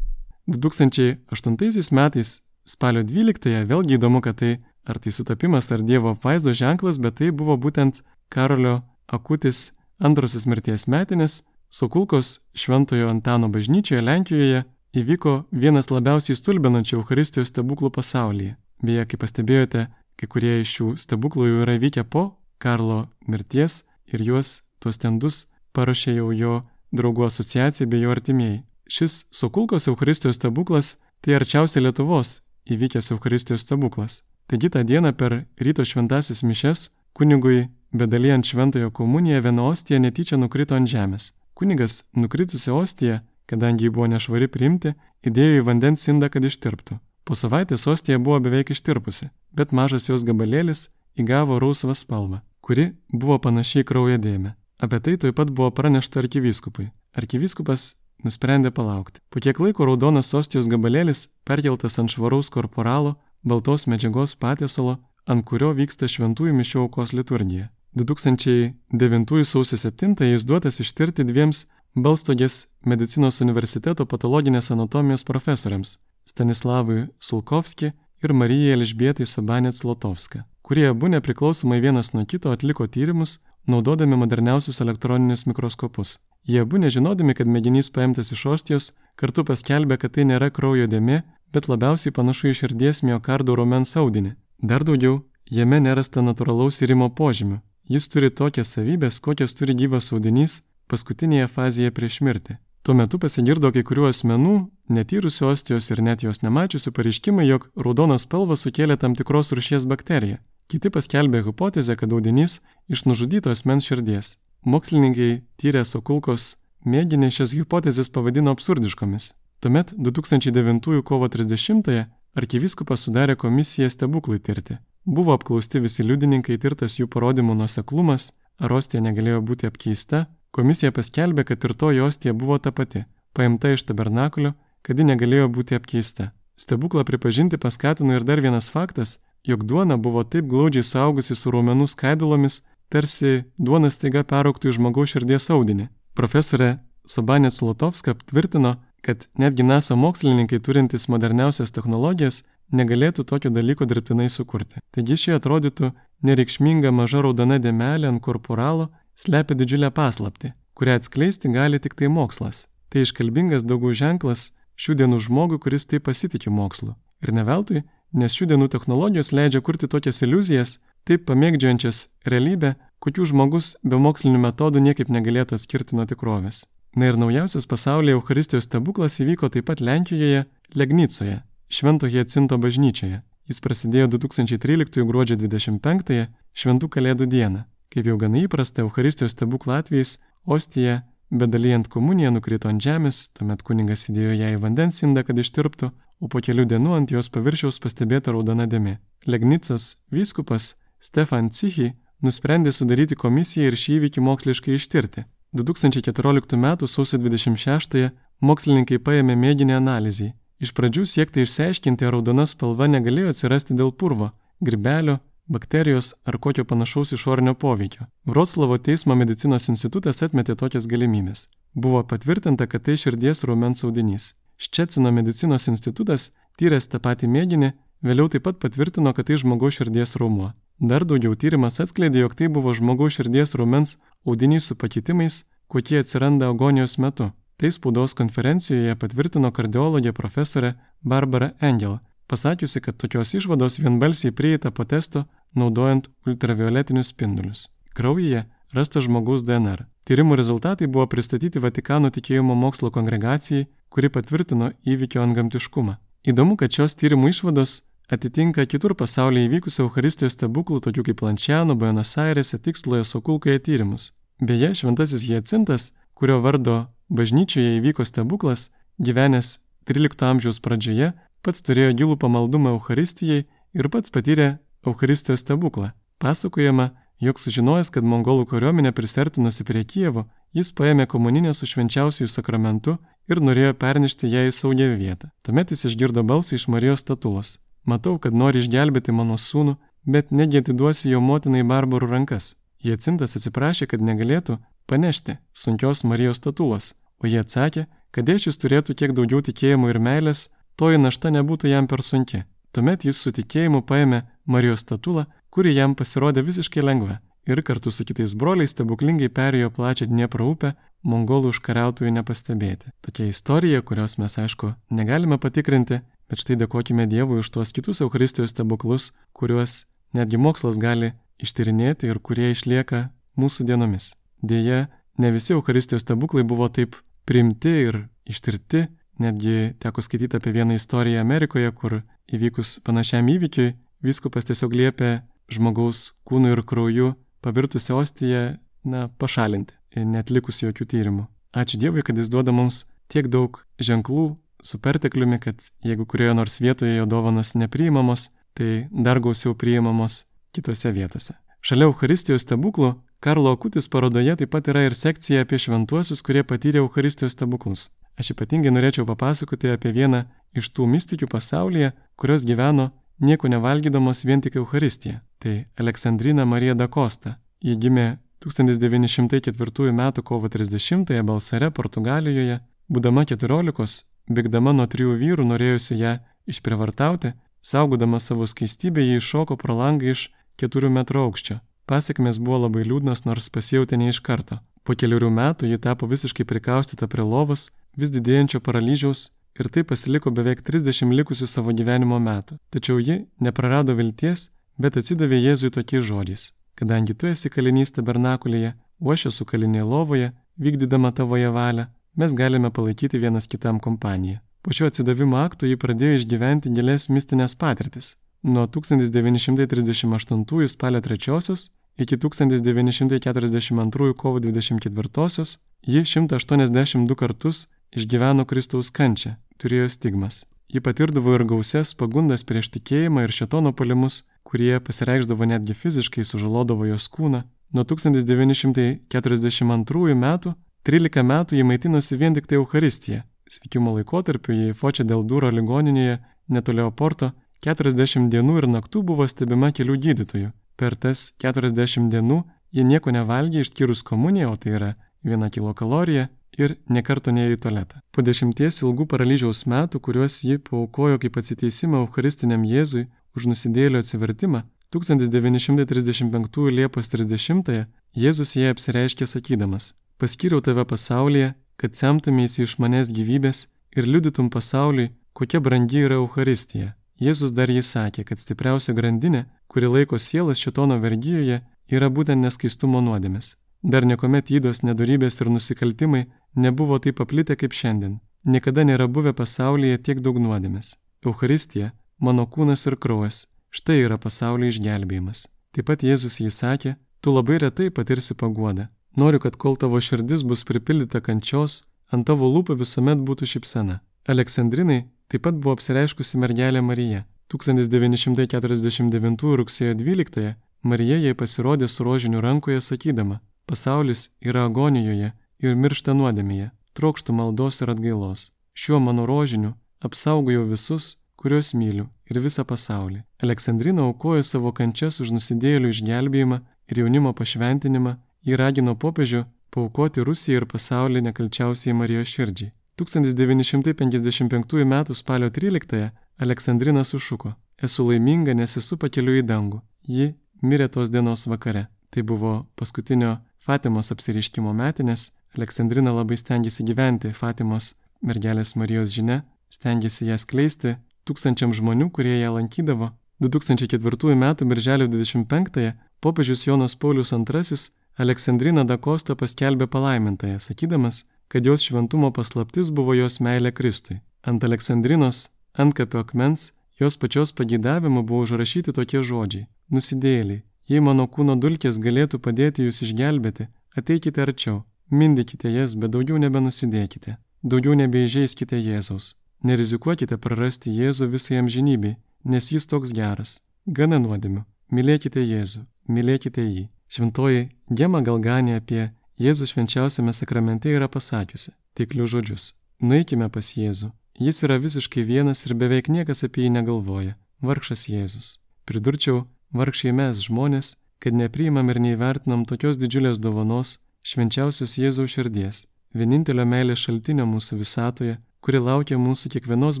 2008 0.46 1.92
metais 1.92 2.40
spalio 2.66 3.02
12-ąją 3.02 3.64
vėlgi 3.70 3.96
įdomu, 3.98 4.20
kad 4.20 4.38
tai 4.42 4.56
ar 4.86 4.98
tai 5.02 5.12
sutapimas, 5.12 5.72
ar 5.72 5.82
Dievo 5.82 6.14
apvaizdo 6.14 6.54
ženklas, 6.54 7.00
bet 7.02 7.18
tai 7.18 7.32
buvo 7.34 7.56
būtent 7.58 8.02
Karolio 8.30 8.80
Akutis 9.06 9.72
antrosios 9.98 10.46
mirties 10.46 10.86
metinės, 10.86 11.42
Sokulkos 11.70 12.40
Šventojo 12.54 13.08
Antano 13.10 13.48
bažnyčioje 13.50 14.02
Lenkijoje 14.02 14.62
įvyko 14.96 15.32
vienas 15.50 15.90
labiausiai 15.90 16.38
stulbinančių 16.38 17.00
Euharistijos 17.00 17.50
stebuklų 17.50 17.90
pasaulyje. 17.92 18.54
Beje, 18.86 19.04
kaip 19.10 19.20
pastebėjote, 19.24 19.88
kai 20.16 20.28
kurie 20.30 20.60
iš 20.62 20.76
šių 20.76 20.86
stebuklų 21.02 21.48
jau 21.50 21.64
yra 21.64 21.76
vykę 21.82 22.04
po 22.08 22.24
Karlo 22.62 23.08
mirties 23.26 23.82
ir 24.06 24.22
juos 24.22 24.62
tuos 24.80 25.00
tendus 25.02 25.46
parašė 25.76 26.16
jau 26.20 26.30
jo 26.32 26.54
draugų 26.96 27.26
asociacija 27.26 27.88
bei 27.90 28.04
jo 28.04 28.14
artimieji. 28.14 28.62
Šis 28.88 29.26
Sokulkos 29.34 29.88
Euharistijos 29.90 30.38
stebuklas 30.38 30.96
tai 31.20 31.36
arčiausiai 31.40 31.82
Lietuvos 31.82 32.40
įvykęs 32.70 33.10
Euharistijos 33.12 33.66
stebuklas. 33.66 34.22
Taigi 34.46 34.70
tą 34.70 34.84
dieną 34.84 35.12
per 35.12 35.44
ryto 35.58 35.84
šventasis 35.84 36.42
mišes 36.42 36.90
kunigui, 37.12 37.68
bedalijant 37.92 38.46
šventąją 38.46 38.90
komuniją, 38.90 39.40
viena 39.42 39.62
ostija 39.72 39.98
netyčia 39.98 40.36
nukrito 40.36 40.76
ant 40.76 40.88
žemės. 40.88 41.32
Kunigas 41.54 42.04
nukritusi 42.14 42.70
ostiją, 42.70 43.18
kadangi 43.46 43.86
ji 43.86 43.90
buvo 43.90 44.06
nešvari 44.12 44.48
priimti, 44.52 44.92
įdėjo 45.26 45.62
į 45.62 45.66
vandens 45.66 46.06
indą, 46.12 46.28
kad 46.30 46.44
ištirptų. 46.44 46.98
Po 47.26 47.34
savaitės 47.34 47.86
ostija 47.90 48.18
buvo 48.22 48.38
beveik 48.44 48.70
ištirpusi, 48.70 49.30
bet 49.56 49.72
mažas 49.72 50.06
jos 50.10 50.22
gabalėlis 50.28 50.90
įgavo 51.18 51.58
rausvą 51.58 51.96
spalvą, 51.96 52.42
kuri 52.60 52.92
buvo 53.10 53.40
panašiai 53.42 53.86
kraujo 53.88 54.20
dėmė. 54.20 54.54
Apie 54.78 55.00
tai 55.00 55.16
taip 55.16 55.38
pat 55.40 55.50
buvo 55.50 55.72
pranešta 55.72 56.20
arkivyskupui. 56.20 56.90
Arkivyskupas 57.16 57.94
nusprendė 58.24 58.70
palaukti. 58.70 59.22
Po 59.32 59.40
kiek 59.40 59.58
laiko 59.58 59.88
raudonas 59.88 60.34
ostijos 60.36 60.68
gabalėlis 60.68 61.30
perkeltas 61.48 61.98
ant 61.98 62.12
švaraus 62.12 62.52
korporalo 62.52 63.16
baltos 63.46 63.86
medžiagos 63.86 64.34
patiesalo, 64.42 64.98
ant 65.26 65.46
kurio 65.46 65.72
vyksta 65.78 66.10
šventųjų 66.10 66.52
mišių 66.58 66.82
aukos 66.84 67.14
liturgija. 67.16 67.70
2009 67.96 69.44
sausio 69.44 69.78
7 69.80 70.18
jis 70.32 70.44
duotas 70.44 70.80
ištirti 70.84 71.24
dviems 71.24 71.64
Balstogės 71.96 72.66
medicinos 72.84 73.40
universiteto 73.40 74.04
patologinės 74.04 74.68
anatomijos 74.74 75.24
profesoriams 75.24 75.94
Stanislavui 76.28 77.06
Sulkovski 77.18 77.94
ir 78.24 78.34
Marijai 78.36 78.74
Elžbietai 78.76 79.24
Sobanėts 79.24 79.80
Lotovska, 79.88 80.42
kurie 80.60 80.90
abu 80.90 81.08
nepriklausomai 81.08 81.80
vienas 81.80 82.12
nuo 82.12 82.26
kito 82.28 82.52
atliko 82.52 82.84
tyrimus, 82.86 83.38
naudodami 83.66 84.18
moderniausius 84.20 84.82
elektroninius 84.84 85.46
mikroskopus. 85.46 86.18
Jie 86.46 86.60
abu 86.62 86.78
nežinodami, 86.82 87.34
kad 87.34 87.48
mėginys 87.48 87.88
paimtas 87.90 88.28
iš 88.34 88.44
ostijos, 88.52 88.92
kartu 89.16 89.46
paskelbė, 89.48 89.96
kad 89.96 90.14
tai 90.18 90.28
nėra 90.28 90.52
kraujo 90.52 90.86
dėmė, 90.92 91.22
bet 91.56 91.70
labiausiai 91.72 92.12
panašu 92.18 92.52
į 92.52 92.58
širdies 92.60 93.02
miokardo 93.08 93.56
raumens 93.56 93.96
audinį. 93.96 94.36
Dar 94.60 94.84
daugiau, 94.84 95.22
jame 95.58 95.80
nerasta 95.80 96.22
natūralaus 96.28 96.82
įrimo 96.84 97.08
požymių. 97.20 97.62
Jis 97.88 98.08
turi 98.12 98.30
tokias 98.40 98.74
savybės, 98.76 99.20
kokias 99.24 99.54
turi 99.56 99.76
gyvas 99.80 100.12
audinys 100.12 100.60
paskutinėje 100.90 101.46
fazėje 101.54 101.92
prieš 101.94 102.20
mirtį. 102.26 102.58
Tuo 102.86 102.94
metu 102.94 103.18
pasigirdo 103.22 103.72
kai 103.74 103.82
kurių 103.86 104.04
asmenų, 104.10 104.56
netyrusių 104.96 105.48
ostijos 105.52 105.88
ir 105.90 106.02
net 106.08 106.22
jos 106.22 106.42
nemačiusių 106.44 106.92
pareiškimai, 106.98 107.46
jog 107.48 107.66
raudonas 107.86 108.26
spalva 108.26 108.54
sukėlė 108.58 108.98
tam 109.02 109.16
tikros 109.18 109.50
rušies 109.58 109.88
bakteriją. 109.90 110.38
Kiti 110.70 110.90
paskelbė 110.94 111.42
hipotezę, 111.46 111.96
kad 111.98 112.12
audinys 112.12 112.60
iš 112.90 113.06
nužudyto 113.06 113.50
asmens 113.54 113.86
širdies. 113.86 114.36
Mokslininkai 114.66 115.42
tyrė 115.62 115.82
Sokulkos 115.86 116.54
mėginė 116.86 117.32
šias 117.34 117.54
hipotezės 117.58 118.10
pavadino 118.14 118.54
absurdiškomis. 118.54 119.32
Tuomet 119.66 119.94
2009 119.96 121.02
kovo 121.02 121.26
30-ąją 121.26 122.04
arkivyskupas 122.38 123.02
sudarė 123.02 123.34
komisiją 123.36 123.88
stebuklai 123.90 124.38
tirti. 124.38 124.76
Buvo 125.16 125.34
apklausti 125.34 125.80
visi 125.82 126.04
liudininkai 126.06 126.54
tirtas 126.62 127.00
jų 127.00 127.08
parodymų 127.10 127.56
nuseklumas, 127.58 128.28
ar 128.62 128.76
ostija 128.78 129.02
negalėjo 129.02 129.40
būti 129.48 129.66
apkeista, 129.66 130.20
komisija 130.54 130.92
paskelbė, 130.94 131.42
kad 131.50 131.66
ir 131.66 131.74
to 131.74 131.90
ostija 132.06 132.36
buvo 132.44 132.60
ta 132.62 132.70
pati, 132.70 133.02
paimta 133.34 133.74
iš 133.74 133.82
tabernakulio, 133.90 134.54
kad 134.86 135.02
ji 135.02 135.08
negalėjo 135.10 135.50
būti 135.58 135.74
apkeista. 135.74 136.30
Stebuklą 136.54 137.02
pripažinti 137.02 137.58
paskatino 137.58 138.14
ir 138.14 138.22
dar 138.22 138.38
vienas 138.38 138.70
faktas, 138.70 139.18
jog 139.42 139.66
duona 139.66 139.96
buvo 139.98 140.22
taip 140.22 140.46
glaudžiai 140.46 140.86
saugusi 140.86 141.34
su 141.34 141.50
raumenų 141.50 141.90
skaidulomis, 141.90 142.62
tarsi 142.88 143.42
duona 143.58 143.90
staiga 143.90 144.22
perauktų 144.22 144.70
į 144.70 144.78
žmogaus 144.78 145.10
širdies 145.10 145.50
audinį. 145.50 145.90
Profesorė 146.14 146.76
Sobanė 147.06 147.50
Slotovska 147.50 148.14
tvirtino, 148.30 148.76
kad 149.06 149.28
netgi 149.38 149.62
NASA 149.62 149.94
mokslininkai 149.94 150.58
turintys 150.66 151.04
moderniausias 151.12 151.70
technologijas 151.70 152.40
negalėtų 152.74 153.22
tokio 153.30 153.52
dalyko 153.54 153.86
dirbtinai 153.86 154.26
sukurti. 154.34 154.80
Taigi 154.90 155.14
ši 155.22 155.36
atrodytų 155.36 155.92
nereikšminga 156.26 156.90
maža 156.90 157.22
raudona 157.22 157.60
dėmelė 157.62 158.10
ant 158.10 158.22
korporalo 158.24 158.88
slepia 159.14 159.54
didžiulę 159.60 159.92
paslapti, 159.94 160.50
kurią 160.74 160.98
atskleisti 160.98 161.52
gali 161.54 161.78
tik 161.78 161.94
tai 161.94 162.10
mokslas. 162.10 162.66
Tai 162.90 163.06
iškalbingas 163.06 163.62
daugiau 163.62 163.94
ženklas 163.94 164.50
šių 164.74 164.98
dienų 164.98 165.22
žmogui, 165.28 165.62
kuris 165.62 165.86
taip 165.86 166.08
pasitikė 166.10 166.50
mokslu. 166.50 166.96
Ir 167.22 167.30
ne 167.32 167.46
veltui, 167.46 167.84
nes 168.12 168.34
šių 168.34 168.50
dienų 168.52 168.68
technologijos 168.74 169.30
leidžia 169.30 169.62
kurti 169.62 169.86
tokias 169.86 170.18
iliuzijas, 170.26 170.80
taip 171.06 171.28
pamėgdžiančias 171.30 172.08
realybę, 172.26 172.74
kokių 172.98 173.30
žmogus 173.30 173.76
be 173.86 174.02
mokslinių 174.02 174.42
metodų 174.48 174.82
niekaip 174.82 175.14
negalėtų 175.14 175.60
atskirti 175.60 175.94
nuo 175.94 176.10
tikrovės. 176.10 176.66
Na 176.96 177.06
ir 177.06 177.16
naujausias 177.20 177.66
pasaulyje 177.68 178.16
Euharistijos 178.16 178.64
stebuklas 178.64 179.18
įvyko 179.20 179.50
taip 179.52 179.66
pat 179.68 179.82
Lenkijoje, 179.84 180.46
Legnicoje, 180.74 181.42
Švento 181.68 182.08
Hiecinto 182.08 182.56
bažnyčioje. 182.56 183.18
Jis 183.46 183.60
prasidėjo 183.60 184.06
2013 184.14 185.04
gruodžio 185.04 185.36
25-ąją 185.42 186.30
Šventų 186.56 186.88
Kalėdų 186.94 187.28
dieną. 187.34 187.66
Kaip 187.92 188.08
jau 188.08 188.16
gana 188.16 188.40
įprasta, 188.40 188.80
Euharistijos 188.86 189.36
stebuklų 189.36 189.76
atvejais 189.76 190.16
ostija, 190.48 191.02
bedalyjant 191.28 191.92
komuniją, 191.92 192.32
nukrito 192.32 192.72
ant 192.72 192.80
žemės, 192.80 193.28
tuomet 193.36 193.60
kuningas 193.60 194.08
įdėjo 194.08 194.32
ją 194.40 194.50
į 194.56 194.58
vandens 194.64 195.04
indą, 195.04 195.20
kad 195.28 195.36
ištirptų, 195.36 195.92
o 196.24 196.32
po 196.32 196.40
kelių 196.40 196.64
dienų 196.72 196.96
ant 196.96 197.12
jos 197.12 197.28
paviršiaus 197.28 197.76
pastebėta 197.84 198.32
raudona 198.32 198.64
dėmė. 198.64 198.96
Legnicos 199.28 199.98
vyskupas 200.08 200.78
Stefan 200.96 201.52
Cichi 201.52 201.92
nusprendė 202.24 202.72
sudaryti 202.72 203.20
komisiją 203.20 203.68
ir 203.68 203.76
šį 203.76 204.00
įvykį 204.00 204.28
moksliškai 204.32 204.80
ištirti. 204.80 205.28
2014 205.52 206.56
m. 206.56 206.66
sausio 206.86 207.18
26-ąją 207.18 208.10
mokslininkai 208.40 208.98
paėmė 208.98 209.36
mėginį 209.36 209.76
analizai. 209.76 210.32
Iš 210.60 210.72
pradžių 210.72 211.04
siekti 211.04 211.44
išsiaiškinti, 211.44 212.06
ar 212.06 212.16
raudona 212.16 212.46
spalva 212.48 212.88
negalėjo 212.88 213.32
atsirasti 213.32 213.76
dėl 213.76 213.92
purvo, 213.92 214.30
gribelio, 214.60 215.18
bakterijos 215.46 216.14
ar 216.24 216.38
kokio 216.38 216.64
panašaus 216.64 217.12
išorinio 217.12 217.54
poveikio. 217.54 218.06
Vroclavo 218.24 218.78
teismo 218.78 219.14
medicinos 219.14 219.68
institutas 219.68 220.22
atmetė 220.22 220.56
tokias 220.56 220.88
galimybės. 220.90 221.46
Buvo 221.74 222.02
patvirtinta, 222.02 222.66
kad 222.66 222.86
tai 222.88 222.96
širdies 222.96 223.44
raumens 223.44 223.84
audinys. 223.84 224.34
Ščecino 224.56 225.12
medicinos 225.12 225.68
institutas, 225.68 226.30
tyręs 226.58 226.88
tą 226.88 227.00
patį 227.04 227.28
mėginį, 227.28 227.72
vėliau 228.02 228.30
taip 228.32 228.46
pat 228.48 228.58
patvirtino, 228.62 229.12
kad 229.12 229.28
tai 229.28 229.36
žmogaus 229.36 229.76
širdies 229.76 230.16
raumuo. 230.16 230.54
Dar 230.78 231.04
daugiau 231.08 231.34
tyrimas 231.34 231.80
atskleidė, 231.80 232.20
jog 232.26 232.34
tai 232.36 232.48
buvo 232.52 232.74
žmogaus 232.76 233.16
širdies 233.16 233.56
raumens 233.56 233.96
audinys 234.26 234.68
su 234.68 234.76
pakitimais, 234.76 235.44
kokie 235.72 235.98
atsiranda 236.00 236.50
agonijos 236.52 236.98
metu. 236.98 237.30
Tai 237.56 237.70
spaudos 237.72 238.12
konferencijoje 238.12 238.96
patvirtino 239.00 239.48
kardiologė 239.56 240.12
profesorė 240.12 240.74
Barbara 241.00 241.54
Engel, 241.64 241.96
pasakiusi, 242.28 242.82
kad 242.84 242.98
tokios 243.00 243.32
išvados 243.38 243.78
vienbalsiai 243.80 244.34
prieita 244.36 244.70
po 244.70 244.84
testo 244.84 245.24
naudojant 245.54 246.10
ultravioletinius 246.26 247.14
spindulius. 247.14 247.70
Kraujyje 247.96 248.44
rastas 248.76 249.06
žmogaus 249.08 249.46
DNR. 249.48 249.86
Tyrimų 250.04 250.36
rezultatai 250.36 250.86
buvo 250.86 251.06
pristatyti 251.08 251.62
Vatikano 251.62 252.10
tikėjimo 252.12 252.54
mokslo 252.54 252.92
kongregacijai, 252.92 253.64
kuri 253.88 254.12
patvirtino 254.12 254.74
įvykio 254.84 255.22
antgamtiškumą. 255.24 255.96
Įdomu, 256.26 256.58
kad 256.60 256.74
šios 256.74 256.98
tyrimų 257.00 257.32
išvados 257.32 257.80
atitinka 258.12 258.66
kitur 258.70 258.94
pasaulyje 258.98 259.48
įvykusių 259.48 259.86
Euharistijos 259.86 260.36
stebuklų, 260.36 260.80
tokių 260.86 261.06
kaip 261.10 261.22
Lančiano, 261.26 261.74
Buenos 261.74 262.14
Airese, 262.18 262.58
Tiksloje, 262.58 263.04
Sokulkoje 263.04 263.58
tyrimus. 263.58 264.12
Beje, 264.40 264.74
šventasis 264.74 265.24
Hiecintas, 265.26 265.94
kurio 266.14 266.40
vardo 266.44 266.86
bažnyčioje 267.08 267.78
įvyko 267.80 268.04
stebuklas, 268.04 268.70
gyvenęs 268.98 269.58
13 269.88 270.26
amžiaus 270.30 270.60
pradžioje, 270.62 271.12
pats 271.42 271.62
turėjo 271.62 271.94
gilų 272.00 272.16
pamaldumą 272.22 272.76
Euharistijai 272.76 273.44
ir 273.74 273.90
pats 273.90 274.12
patyrė 274.12 274.56
Euharistijos 274.86 275.42
stebuklą. 275.44 275.92
Pasakojama, 276.18 276.90
jog 277.20 277.40
sužinojęs, 277.40 277.90
kad 277.92 278.04
mongolų 278.04 278.46
kariuomenė 278.50 278.92
prisertinusi 278.96 279.64
prie 279.64 279.84
Kievo, 279.84 280.26
jis 280.56 280.72
paėmė 280.72 281.06
komuninę 281.10 281.52
su 281.54 281.68
švenčiausiųjų 281.68 282.30
sakramentu 282.32 282.96
ir 283.28 283.42
norėjo 283.42 283.74
pernešti 283.76 284.30
ją 284.32 284.46
į 284.48 284.54
saugią 284.54 284.92
vietą. 284.96 285.30
Tuomet 285.42 285.74
jis 285.74 285.88
išgirdo 285.90 286.24
balsą 286.24 286.56
iš 286.56 286.68
Marijos 286.72 287.04
statulos. 287.04 287.56
Matau, 287.86 288.16
kad 288.18 288.34
nori 288.34 288.62
išgelbėti 288.62 289.14
mano 289.14 289.36
sūnų, 289.38 289.76
bet 290.14 290.32
negi 290.34 290.60
atiduosiu 290.62 291.10
jo 291.12 291.20
motinai 291.22 291.62
barbarų 291.66 292.10
rankas. 292.10 292.54
Jacintas 292.82 293.36
atsiprašė, 293.38 293.86
kad 293.90 294.02
negalėtų 294.02 294.58
panešti 294.90 295.38
sunkios 295.54 296.04
Marijos 296.04 296.42
statulos, 296.42 296.94
o 297.22 297.30
jie 297.30 297.40
atsakė, 297.42 297.86
kad 298.10 298.28
jei 298.28 298.42
šis 298.42 298.60
turėtų 298.62 298.98
kiek 298.98 299.14
daugiau 299.16 299.42
tikėjimo 299.48 299.90
ir 299.90 300.00
meilės, 300.02 300.48
toji 300.76 301.00
našta 301.02 301.32
nebūtų 301.34 301.72
jam 301.72 301.86
per 301.90 302.02
sunki. 302.02 302.44
Tuomet 302.74 303.06
jis 303.08 303.22
su 303.22 303.32
tikėjimu 303.32 303.82
paėmė 303.88 304.26
Marijos 304.44 304.84
statulą, 304.84 305.26
kuri 305.50 305.72
jam 305.74 305.94
pasirodė 305.94 306.44
visiškai 306.44 306.84
lengva 306.84 307.20
ir 307.46 307.62
kartu 307.62 307.90
su 307.90 308.04
kitais 308.04 308.34
broliais 308.34 308.74
stebuklingai 308.74 309.28
perėjo 309.30 309.70
plačią 309.70 310.08
Dniepro 310.10 310.48
upę, 310.50 310.72
mongolų 311.06 311.52
užkariautojų 311.54 312.12
nepastebėti. 312.18 312.90
Tokia 313.06 313.28
istorija, 313.30 313.82
kurios 313.86 314.18
mes 314.18 314.38
aišku 314.42 314.72
negalime 314.90 315.38
patikrinti, 315.38 316.00
Bet 316.30 316.42
štai 316.42 316.56
dėkojime 316.58 317.06
Dievui 317.06 317.40
už 317.42 317.50
tuos 317.54 317.72
kitus 317.74 318.02
Euharistijos 318.02 318.50
stebuklus, 318.50 319.12
kuriuos 319.36 319.84
netgi 320.16 320.40
mokslas 320.40 320.78
gali 320.82 321.12
ištyrinėti 321.42 322.10
ir 322.10 322.18
kurie 322.18 322.50
išlieka 322.50 323.08
mūsų 323.38 323.66
dienomis. 323.68 324.14
Deja, 324.42 324.86
ne 325.18 325.30
visi 325.34 325.54
Euharistijos 325.54 326.02
stebuklai 326.02 326.42
buvo 326.42 326.68
taip 326.68 326.96
primti 327.28 327.72
ir 327.86 328.00
ištirti, 328.26 328.86
netgi 329.22 329.76
teko 329.82 330.02
skaityti 330.02 330.38
apie 330.38 330.52
vieną 330.56 330.76
istoriją 330.76 331.22
Amerikoje, 331.22 331.70
kur 331.72 332.00
įvykus 332.32 332.80
panašiam 332.86 333.28
įvykiui, 333.30 333.74
viskupas 334.04 334.48
tiesiog 334.48 334.74
liepė 334.74 335.12
žmogaus 335.52 336.10
kūnu 336.26 336.52
ir 336.52 336.62
krauju 336.66 337.14
pavirtusią 337.44 338.00
ostiją, 338.02 338.42
na, 338.86 339.06
pašalinti, 339.18 339.74
netlikus 339.96 340.62
jokių 340.62 340.86
tyrimų. 340.90 341.24
Ačiū 341.56 341.78
Dievui, 341.80 342.02
kad 342.04 342.18
jis 342.18 342.30
duoda 342.30 342.52
mums 342.54 342.84
tiek 343.10 343.30
daug 343.32 343.62
ženklų, 343.80 344.34
su 344.62 344.78
pertekliumi, 344.78 345.38
kad 345.40 345.62
jeigu 345.84 346.06
kurioje 346.06 346.34
nors 346.34 346.60
vietoje 346.60 346.96
jo 346.96 347.06
dovanos 347.06 347.54
nepriimamos, 347.54 348.30
tai 348.54 348.88
dar 348.90 349.20
gausiau 349.20 349.54
priimamos 349.54 350.24
kitose 350.52 350.92
vietose. 350.92 351.34
Šalia 351.60 351.88
Euharistijos 351.88 352.46
stebuklų, 352.46 352.94
Karlo 353.20 353.52
Akutis 353.52 353.88
parodoje 353.88 354.36
taip 354.36 354.52
pat 354.52 354.68
yra 354.70 354.84
ir 354.86 354.94
sekcija 354.94 355.42
apie 355.44 355.58
šventuosius, 355.58 356.22
kurie 356.22 356.44
patyrė 356.44 356.82
Euharistijos 356.82 357.34
stebuklus. 357.34 357.88
Aš 358.16 358.32
ypatingai 358.32 358.72
norėčiau 358.72 359.06
papasakoti 359.08 359.72
apie 359.72 359.92
vieną 359.92 360.22
iš 360.56 360.70
tų 360.76 360.86
mistikių 360.92 361.28
pasaulyje, 361.32 361.92
kurios 362.16 362.44
gyveno 362.48 362.90
nieko 363.18 363.48
nevalgydamos 363.48 364.24
vien 364.28 364.40
tik 364.44 364.56
Euharistiją. 364.60 365.20
Tai 365.42 365.64
Aleksandrina 365.80 366.44
Marija 366.44 366.74
da 366.74 366.88
Costa. 366.88 367.36
Ji 367.60 367.76
gimė 367.76 368.06
1904 368.44 369.90
m. 369.92 370.02
kovo 370.22 370.48
30-ąją 370.48 371.22
Balsare, 371.24 371.70
Portugalijoje. 371.70 372.60
Būdama 372.88 373.24
14, 373.26 374.04
Bėgdama 374.26 374.72
nuo 374.74 374.86
trijų 374.90 375.16
vyrų 375.20 375.44
norėjusi 375.52 375.98
ją 376.00 376.16
išprivartauti, 376.50 377.32
saugodama 377.62 378.20
savo 378.20 378.46
skaistybę, 378.46 379.02
jie 379.02 379.20
iššoko 379.20 379.56
pro 379.60 379.76
langą 379.78 380.12
iš 380.14 380.28
keturių 380.58 380.90
metrų 380.98 381.28
aukščio. 381.28 381.60
Pasiekmes 381.86 382.40
buvo 382.42 382.64
labai 382.64 382.82
liūdnas, 382.86 383.22
nors 383.28 383.50
pasijauti 383.54 383.98
ne 384.00 384.10
iš 384.10 384.20
karto. 384.28 384.58
Po 384.82 384.94
keliurių 384.98 385.30
metų 385.30 385.70
ji 385.70 385.78
tapo 385.82 386.06
visiškai 386.10 386.46
prikaustyta 386.46 387.06
prie 387.10 387.22
lovos, 387.22 387.70
vis 387.96 388.10
didėjančio 388.14 388.60
paralyžiaus 388.66 389.30
ir 389.58 389.70
taip 389.74 389.90
pasiliko 389.92 390.30
beveik 390.34 390.62
30 390.66 391.14
likusių 391.20 391.46
savo 391.50 391.74
gyvenimo 391.74 392.18
metų. 392.22 392.58
Tačiau 392.74 392.98
ji 392.98 393.16
neprarado 393.40 393.94
vilties, 393.98 394.50
bet 394.78 394.98
atsidavė 395.00 395.38
Jėzui 395.42 395.70
tokiais 395.74 396.06
žodžiais. 396.10 396.50
Kadangi 396.76 397.14
tu 397.14 397.30
esi 397.30 397.50
kalinys 397.50 397.94
tabernakulėje, 397.96 398.74
o 399.00 399.12
aš 399.14 399.28
esu 399.30 399.46
kalinė 399.48 399.86
lovoje, 399.86 400.32
vykdydama 400.60 401.12
tavoje 401.16 401.48
valią, 401.54 401.86
mes 402.16 402.34
galime 402.34 402.70
palaikyti 402.70 403.18
vienas 403.18 403.46
kitam 403.46 403.80
kompaniją. 403.80 404.38
Po 404.62 404.72
šio 404.72 404.86
atsidavimo 404.90 405.36
akto 405.36 405.66
ji 405.66 405.76
pradėjo 405.82 406.14
išgyventi 406.20 406.70
gilės 406.76 407.08
mistinės 407.08 407.54
patirtis. 407.60 408.16
Nuo 408.42 408.66
1938 408.66 410.68
spalio 410.68 411.00
3 411.00 411.70
iki 411.96 412.16
1942 412.16 414.14
kovo 414.14 414.40
24 414.40 415.58
Ji 415.86 416.04
182 416.04 417.14
kartus 417.14 417.68
išgyveno 417.94 418.44
Kristaus 418.44 418.90
kančią, 418.90 419.30
turėjo 419.60 419.88
stigmas. 419.88 420.44
Ji 420.66 420.80
patirdavo 420.82 421.34
ir 421.36 421.44
gausias 421.46 421.94
pagundas 421.94 422.44
prieš 422.44 422.68
tikėjimą 422.74 423.22
ir 423.22 423.32
šetono 423.32 423.72
palimus, 423.72 424.24
kurie 424.42 424.80
pasireikždavo 424.82 425.44
netgi 425.46 425.74
fiziškai, 425.78 426.24
sužalodavo 426.26 426.86
jos 426.90 427.06
kūną. 427.14 427.42
Nuo 427.70 427.84
1942 427.86 430.14
metų 430.26 430.54
13 430.86 431.24
metų 431.26 431.56
ji 431.58 431.64
maitinosi 431.66 432.14
vien 432.14 432.34
tik 432.36 432.44
tai 432.46 432.60
Euharistiją. 432.60 433.24
Sveikimo 433.50 433.96
laikotarpiu 433.96 434.54
ji 434.54 434.74
Fočia 434.78 435.02
dėl 435.02 435.24
Dūro 435.26 435.48
ligoninėje 435.50 436.20
netoli 436.46 436.84
Oporto 436.84 437.32
40 437.66 438.28
dienų 438.30 438.60
ir 438.60 438.66
naktų 438.70 439.02
buvo 439.08 439.26
stebima 439.26 439.72
kelių 439.74 439.96
gydytojų. 440.04 440.52
Per 440.78 440.94
tas 440.94 441.32
40 441.42 442.06
dienų 442.12 442.38
ji 442.70 442.84
nieko 442.86 443.10
nevalgė 443.10 443.64
išskyrus 443.64 444.04
komuniją, 444.06 444.52
o 444.54 444.60
tai 444.62 444.76
yra 444.78 444.92
viena 445.26 445.50
kilokalorija 445.50 446.28
ir 446.54 446.76
nekarto 446.86 447.34
neėjo 447.34 447.56
į 447.56 447.60
tualetą. 447.66 447.98
Po 448.14 448.22
dešimties 448.22 448.78
ilgų 448.84 449.08
paralyžiaus 449.10 449.66
metų, 449.66 449.98
kuriuos 449.98 450.38
ji 450.46 450.62
paukojo 450.70 451.18
kaip 451.18 451.42
atsiteisimą 451.42 452.04
Eucharistiniam 452.04 452.62
Jėzui 452.62 453.08
už 453.34 453.50
nusidėlio 453.50 454.06
atsivertimą, 454.06 454.62
1935 454.94 456.70
Liepos 456.70 457.10
30-ąją 457.10 457.84
Jėzus 458.16 458.54
jai 458.56 458.70
apsireiškė 458.72 459.26
sakydamas, 459.28 459.90
paskyriau 460.16 460.62
tave 460.64 460.86
pasaulyje, 460.88 461.50
kad 461.76 461.98
semtumėsi 461.98 462.62
iš 462.64 462.78
manęs 462.80 463.10
gyvybės 463.12 463.66
ir 463.92 464.08
liudytum 464.08 464.48
pasauliui, 464.54 465.10
kokia 465.36 465.60
brangi 465.60 466.00
yra 466.06 466.16
Euharistija. 466.22 466.94
Jėzus 467.20 467.52
dar 467.52 467.68
jį 467.68 467.82
sakė, 467.84 468.24
kad 468.24 468.40
stipriausia 468.40 468.94
grandinė, 468.96 469.44
kuri 469.68 469.92
laiko 469.92 470.16
sielas 470.16 470.62
šitono 470.64 470.96
vergyjoje, 471.02 471.60
yra 471.92 472.08
būtent 472.08 472.40
neskaistumo 472.40 473.04
nuodėmis. 473.04 473.54
Dar 473.84 474.08
niekuomet 474.08 474.48
įdos, 474.48 474.80
nedorybės 474.80 475.40
ir 475.42 475.52
nusikaltimai 475.52 476.24
nebuvo 476.56 476.96
taip 476.98 477.20
paplitę 477.20 477.56
kaip 477.60 477.76
šiandien. 477.76 478.18
Niekada 478.44 478.84
nėra 478.88 479.10
buvę 479.12 479.36
pasaulyje 479.36 480.00
tiek 480.08 480.24
daug 480.24 480.40
nuodėmės. 480.40 480.96
Euharistija- 481.24 481.92
mano 482.26 482.46
kūnas 482.46 482.86
ir 482.86 482.96
kraujas. 482.96 483.46
Štai 483.70 484.00
yra 484.08 484.16
pasaulio 484.16 484.72
išgelbėjimas. 484.72 485.48
Taip 485.72 485.84
pat 485.84 486.00
Jėzus 486.00 486.40
jį 486.40 486.50
sakė, 486.50 486.96
tu 487.26 487.32
labai 487.34 487.58
retai 487.58 487.90
patirsi 487.90 488.34
paguodą. 488.38 488.84
Noriu, 489.18 489.40
kad 489.42 489.56
kol 489.58 489.74
tavo 489.82 489.98
širdis 489.98 490.44
bus 490.46 490.60
pripildyta 490.68 491.18
kančios, 491.26 491.82
ant 492.14 492.22
tavo 492.28 492.46
lūpų 492.54 492.76
visuomet 492.82 493.18
būtų 493.26 493.48
šypsena. 493.52 493.96
Aleksandrinai 494.30 495.00
taip 495.26 495.42
pat 495.46 495.58
buvo 495.58 495.74
apsireiškusi 495.74 496.38
mergelė 496.38 496.84
Marija. 496.86 497.24
1949 497.50 499.42
rugsėjo 499.58 499.96
12 500.04 500.54
Marija 500.86 501.18
jai 501.24 501.34
pasirodė 501.34 501.88
su 501.90 502.06
rožiniu 502.06 502.44
rankoje 502.46 502.78
sakydama, 502.90 503.40
Pasaulis 503.66 504.28
yra 504.40 504.68
agonijoje 504.70 505.32
ir 505.66 505.74
miršta 505.82 506.14
nuodėmėje, 506.14 506.68
trokštų 506.94 507.34
maldos 507.34 507.82
ir 507.82 507.90
atgailos. 507.90 508.52
Šiuo 508.78 509.02
mano 509.02 509.26
rožiniu 509.26 509.72
apsaugojau 509.98 510.62
visus, 510.70 511.16
kuriuos 511.34 511.72
myliu 511.74 512.06
ir 512.30 512.38
visą 512.46 512.62
pasaulį. 512.62 513.24
Aleksandrina 513.42 514.06
aukojo 514.06 514.46
savo 514.46 514.70
kančias 514.78 515.18
už 515.24 515.34
nusidėjėlių 515.34 515.90
išgelbėjimą 515.96 516.62
ir 516.90 517.02
jaunimo 517.02 517.32
pašventinimą, 517.36 518.16
jį 518.46 518.58
ragino 518.60 518.94
popiežių 518.94 519.44
paukoti 519.74 520.24
Rusiją 520.24 520.62
ir 520.62 520.66
pasaulį 520.70 521.22
nekalčiausiai 521.28 521.94
Marijos 521.94 522.32
širdžiai. 522.34 522.72
1955 522.96 524.84
m. 524.84 524.94
spalio 525.14 525.50
13 525.50 526.10
Aleksandrina 526.38 527.04
sušuko, 527.04 527.52
esu 527.82 528.06
laiminga, 528.08 528.54
nes 528.54 528.76
esu 528.76 528.96
pakeliu 528.96 529.36
į 529.36 529.42
dangų. 529.44 529.82
Ji 530.08 530.34
mirė 530.62 530.88
tos 530.88 531.10
dienos 531.10 531.46
vakare. 531.46 531.86
Tai 532.10 532.22
buvo 532.22 532.66
paskutinio 532.76 533.36
Fatimos 533.60 534.12
apsiriškimo 534.14 534.72
metinės, 534.72 535.32
Aleksandrina 535.56 536.12
labai 536.12 536.36
stengiasi 536.38 536.84
gyventi 536.88 537.32
Fatimos 537.34 537.94
mergelės 538.22 538.76
Marijos 538.76 539.12
žinia, 539.12 539.42
stengiasi 539.72 540.28
ją 540.30 540.38
skleisti 540.38 540.96
tūkstančiam 541.26 541.74
žmonių, 541.74 542.10
kurie 542.14 542.38
ją 542.38 542.54
lankydavo. 542.54 543.10
2004 543.42 544.32
m. 544.32 544.44
birželio 544.70 545.08
25-ąją 545.12 545.92
popiežius 546.20 546.66
Jonas 546.66 546.94
Paulius 546.94 547.32
II 547.32 547.78
Aleksandriną 548.16 548.84
Dakostą 548.86 549.36
paskelbė 549.36 549.86
palaimintąją, 549.86 550.58
sakydamas, 550.58 551.24
kad 551.48 551.66
jos 551.66 551.82
šventumo 551.82 552.30
paslaptis 552.32 552.90
buvo 552.90 553.14
jos 553.14 553.40
meilė 553.40 553.72
Kristui. 553.72 554.20
Ant 554.42 554.64
Aleksandrinos 554.64 555.48
antkapio 555.74 556.20
akmens 556.24 556.72
jos 557.00 557.16
pačios 557.16 557.52
pageidavimu 557.52 558.22
buvo 558.22 558.46
užrašyti 558.46 558.92
tokie 558.92 559.20
žodžiai- 559.22 559.66
nusidėliai, 559.94 560.62
Jei 560.86 561.02
mano 561.02 561.24
kūno 561.26 561.56
dulkės 561.58 561.98
galėtų 561.98 562.38
padėti 562.42 562.84
jūs 562.86 563.02
išgelbėti, 563.02 563.66
ateikite 563.98 564.42
arčiau, 564.44 564.84
mindykite 565.10 565.72
jas, 565.74 565.96
bet 565.98 566.12
daugiau 566.14 566.38
nebenusidėkite, 566.38 567.34
daugiau 567.62 567.96
nebeižeiskite 567.98 568.78
Jėzaus. 568.78 569.34
Nerizikuokite 569.66 570.38
prarasti 570.38 570.92
Jėzų 570.94 571.26
visai 571.32 571.58
amžinybei, 571.58 572.14
nes 572.44 572.70
jis 572.70 572.86
toks 572.86 573.10
geras. 573.16 573.58
Gana 573.86 574.20
nuodėmių. 574.22 574.62
Mylėkite 574.94 575.42
Jėzų, 575.42 575.82
mylėkite 576.08 576.64
jį. 576.64 576.86
Šventoji 577.08 577.68
Gema 577.90 578.22
Galganė 578.26 578.78
apie 578.80 579.10
Jėzų 579.38 579.68
švenčiausiame 579.72 580.32
sakramente 580.32 580.90
yra 580.90 581.08
pasakiusi 581.12 581.74
tiklius 581.96 582.30
žodžius. 582.34 582.64
Nueikime 583.00 583.48
pas 583.52 583.72
Jėzų. 583.76 584.12
Jis 584.40 584.62
yra 584.68 584.76
visiškai 584.80 585.24
vienas 585.24 585.64
ir 585.66 585.74
beveik 585.80 586.10
niekas 586.12 586.44
apie 586.44 586.66
jį 586.66 586.72
negalvoja. 586.76 587.36
Vargšas 587.64 588.06
Jėzus. 588.12 588.48
Pridurčiau, 588.88 589.46
vargšiai 589.72 590.12
mes 590.12 590.42
žmonės, 590.44 590.96
kad 591.18 591.36
nepriimam 591.36 591.88
ir 591.92 592.00
neįvertinam 592.04 592.66
tokios 592.68 593.00
didžiulės 593.00 593.40
dovanos 593.40 593.96
švenčiausios 594.26 594.98
Jėzaus 595.00 595.32
širdies, 595.32 595.86
vienintelio 596.12 596.66
meilės 596.68 597.06
šaltinio 597.06 597.46
mūsų 597.48 597.80
visatoje, 597.80 598.36
kuri 598.60 598.82
laukia 598.82 599.16
mūsų 599.20 599.54
kiekvienos 599.56 600.00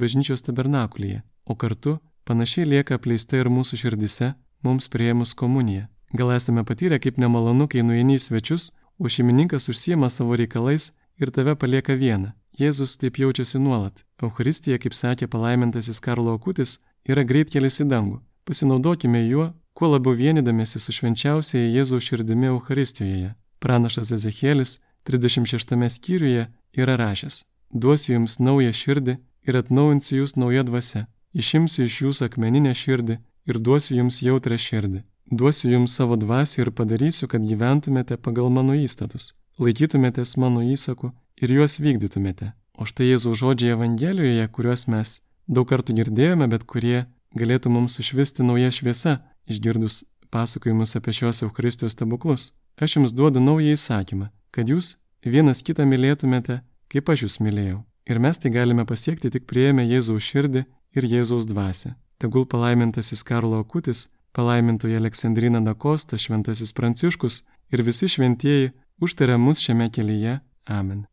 bažnyčios 0.00 0.44
tabernakulyje, 0.46 1.20
o 1.44 1.56
kartu 1.58 1.98
panašiai 2.24 2.68
lieka 2.72 2.96
apleista 2.96 3.40
ir 3.40 3.50
mūsų 3.52 3.80
širdise, 3.84 4.32
mums 4.64 4.88
prieimus 4.88 5.34
komuniją. 5.34 5.88
Gal 6.12 6.32
esame 6.36 6.64
patyrę 6.64 6.98
kaip 7.00 7.18
nemalonu, 7.18 7.68
kai 7.68 7.82
nueini 7.82 8.18
į 8.18 8.22
svečius, 8.26 8.70
o 9.00 9.08
šeimininkas 9.08 9.68
užsiema 9.72 10.10
savo 10.12 10.36
reikalais 10.36 10.92
ir 11.18 11.30
tave 11.32 11.54
palieka 11.56 11.96
vieną. 11.96 12.32
Jėzus 12.58 12.98
taip 13.00 13.16
jaučiasi 13.16 13.58
nuolat. 13.58 14.04
Euharistija, 14.22 14.76
kaip 14.78 14.92
sakė 14.92 15.26
palaimintasis 15.32 16.00
Karlo 16.04 16.34
Akutis, 16.36 16.78
yra 17.08 17.24
greitkelis 17.24 17.80
į 17.80 17.88
dangų. 17.88 18.18
Pasinaudokime 18.44 19.22
juo, 19.24 19.52
kuo 19.72 19.88
labiau 19.88 20.12
vienydamėsi 20.18 20.80
su 20.82 20.92
švenčiausiaja 20.92 21.70
Jėzaus 21.78 22.04
širdimi 22.10 22.50
Euharistijoje. 22.52 23.32
Pranašas 23.62 24.12
Ezekielis 24.12 24.80
36 25.08 25.88
skyriuje 25.96 26.46
yra 26.76 26.96
rašęs: 27.00 27.44
Duosiu 27.72 28.18
jums 28.18 28.36
naują 28.38 28.72
širdį 28.76 29.16
ir 29.48 29.56
atnaujinsiu 29.56 30.20
jūs 30.20 30.36
naują 30.36 30.66
dvasę. 30.68 31.06
Išimsiu 31.32 31.86
iš 31.88 32.02
jūsų 32.04 32.28
akmeninę 32.28 32.74
širdį 32.76 33.16
ir 33.48 33.58
duosiu 33.58 33.96
jums 33.96 34.20
jautrę 34.20 34.58
širdį. 34.58 35.00
Duosiu 35.32 35.70
jums 35.72 35.94
savo 35.96 36.18
dvasį 36.20 36.58
ir 36.60 36.70
padarysiu, 36.76 37.24
kad 37.24 37.40
gyventumėte 37.48 38.18
pagal 38.20 38.50
mano 38.52 38.74
įstatus, 38.76 39.30
laikytumėtės 39.56 40.36
mano 40.36 40.60
įsakų 40.60 41.08
ir 41.40 41.54
juos 41.56 41.78
vykdytumėte. 41.80 42.50
O 42.76 42.84
štai 42.84 43.06
Jėzaus 43.08 43.40
žodžiai 43.40 43.72
Evangelijoje, 43.72 44.44
kuriuos 44.52 44.84
mes 44.92 45.14
daug 45.48 45.64
kartų 45.70 45.96
girdėjome, 46.02 46.50
bet 46.52 46.68
kurie 46.68 47.06
galėtų 47.32 47.72
mums 47.72 47.96
sušvisti 47.96 48.44
nauja 48.44 48.68
šviesa, 48.76 49.22
išgirdus 49.48 50.02
pasakojimus 50.28 50.96
apie 51.00 51.16
šios 51.16 51.40
Eucharistijos 51.48 51.96
stebuklus. 51.96 52.50
Aš 52.76 52.98
jums 52.98 53.16
duodu 53.16 53.40
naują 53.40 53.72
įsakymą, 53.72 54.28
kad 54.52 54.68
jūs 54.68 54.98
vienas 55.24 55.64
kitą 55.64 55.88
mylėtumėte, 55.88 56.60
kaip 56.92 57.08
aš 57.08 57.24
jūs 57.24 57.40
mylėjau. 57.40 57.80
Ir 58.04 58.20
mes 58.20 58.36
tai 58.36 58.52
galime 58.52 58.84
pasiekti 58.84 59.32
tik 59.32 59.48
prieėmę 59.48 59.88
Jėzaus 59.88 60.28
širdį 60.28 60.66
ir 60.98 61.12
Jėzaus 61.16 61.48
dvasę. 61.48 61.96
Tegul 62.20 62.44
palaimintasis 62.44 63.24
Karlo 63.24 63.64
Akutis, 63.64 64.10
palaimintoji 64.32 64.96
Aleksandrina 64.96 65.60
Dakosta, 65.60 66.18
šventasis 66.18 66.72
Pranciškus 66.72 67.42
ir 67.70 67.82
visi 67.82 68.08
šventieji 68.08 68.72
užtaria 69.00 69.38
mus 69.38 69.60
šiame 69.60 69.90
kelyje. 69.90 70.38
Amen. 70.66 71.04